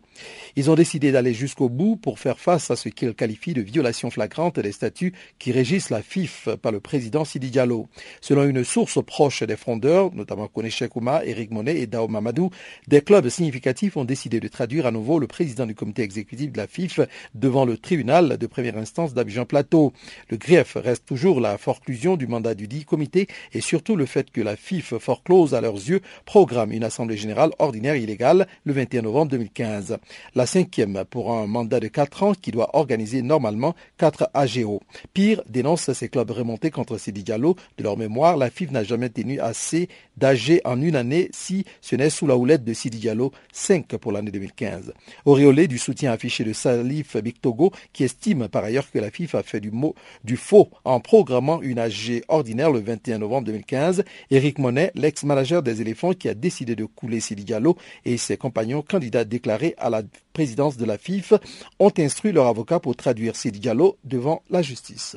[0.55, 4.11] Ils ont décidé d'aller jusqu'au bout pour faire face à ce qu'ils qualifient de violation
[4.11, 7.89] flagrante des statuts qui régissent la FIF par le président Sidi Diallo.
[8.21, 12.51] Selon une source proche des frondeurs, notamment Kone Kouma, Eric Monet et Dao Mamadou,
[12.87, 16.59] des clubs significatifs ont décidé de traduire à nouveau le président du comité exécutif de
[16.59, 17.01] la FIF
[17.35, 22.55] devant le tribunal de première instance d'Abidjan le grief reste toujours la forclusion du mandat
[22.55, 26.73] du dit comité et surtout le fait que la FIF forclose à leurs yeux programme
[26.73, 29.99] une assemblée générale ordinaire illégale le 21 novembre 2015.
[30.35, 34.81] La cinquième pour un mandat de quatre ans qui doit organiser normalement quatre AGO.
[35.15, 37.57] Pire, dénonce ces clubs remontés contre Sidi Diallo.
[37.79, 41.97] De leur mémoire, la FIF n'a jamais tenu assez d'AG en une année si ce
[41.97, 44.93] n'est sous la houlette de Sidi Diallo, 5 pour l'année 2015.
[45.25, 49.43] Auréolé du soutien affiché de Salif Bictogo qui estime par ailleurs que la FIF a
[49.47, 49.95] fait du, mot,
[50.25, 54.05] du faux en programmant une AG ordinaire le 21 novembre 2015.
[54.31, 58.83] Éric Monet, l'ex-manager des éléphants qui a décidé de couler Sidi Diallo et ses compagnons
[58.83, 61.33] candidats déclarés à la présidence de la FIF
[61.79, 65.17] ont instruit leur avocat pour traduire Sidi Diallo devant la justice.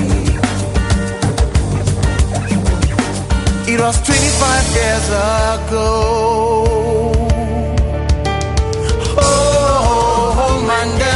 [3.73, 5.87] It was 25 years ago.
[9.15, 11.10] Oh, oh, oh, oh Monday.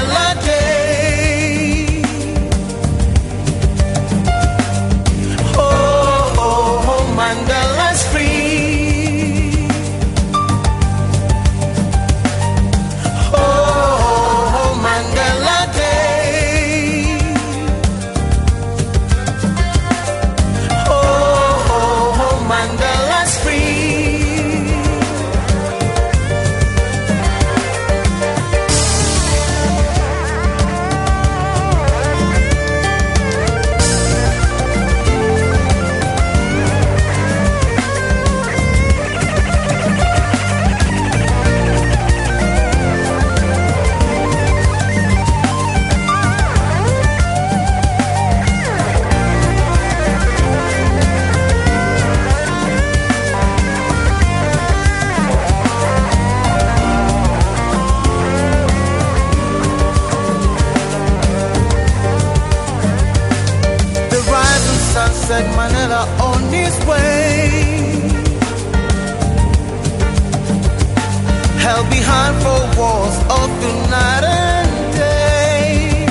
[72.16, 74.72] mind for wars all through night and
[75.04, 76.06] day.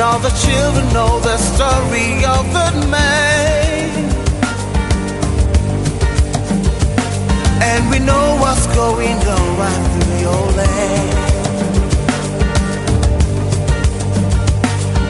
[0.00, 3.74] Now the children know the story of the May.
[7.70, 11.16] And we know what's going on right through old land.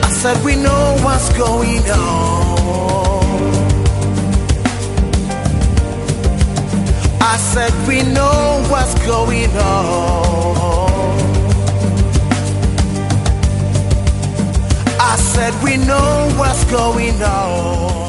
[0.07, 3.24] I said we know what's going on.
[7.27, 10.87] I said we know what's going on.
[14.99, 18.04] I said we know what's going on.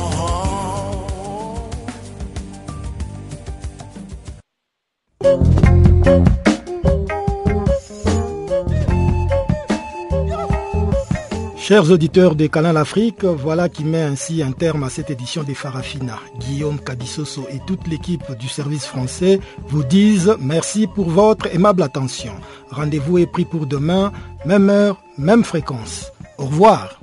[11.69, 15.55] Chers auditeurs de Canal Afrique, voilà qui met ainsi un terme à cette édition des
[15.55, 16.21] Farafina.
[16.39, 22.35] Guillaume Cabissoso et toute l'équipe du service français vous disent merci pour votre aimable attention.
[22.71, 24.13] Rendez-vous est pris pour demain,
[24.45, 26.13] même heure, même fréquence.
[26.39, 27.01] Au revoir.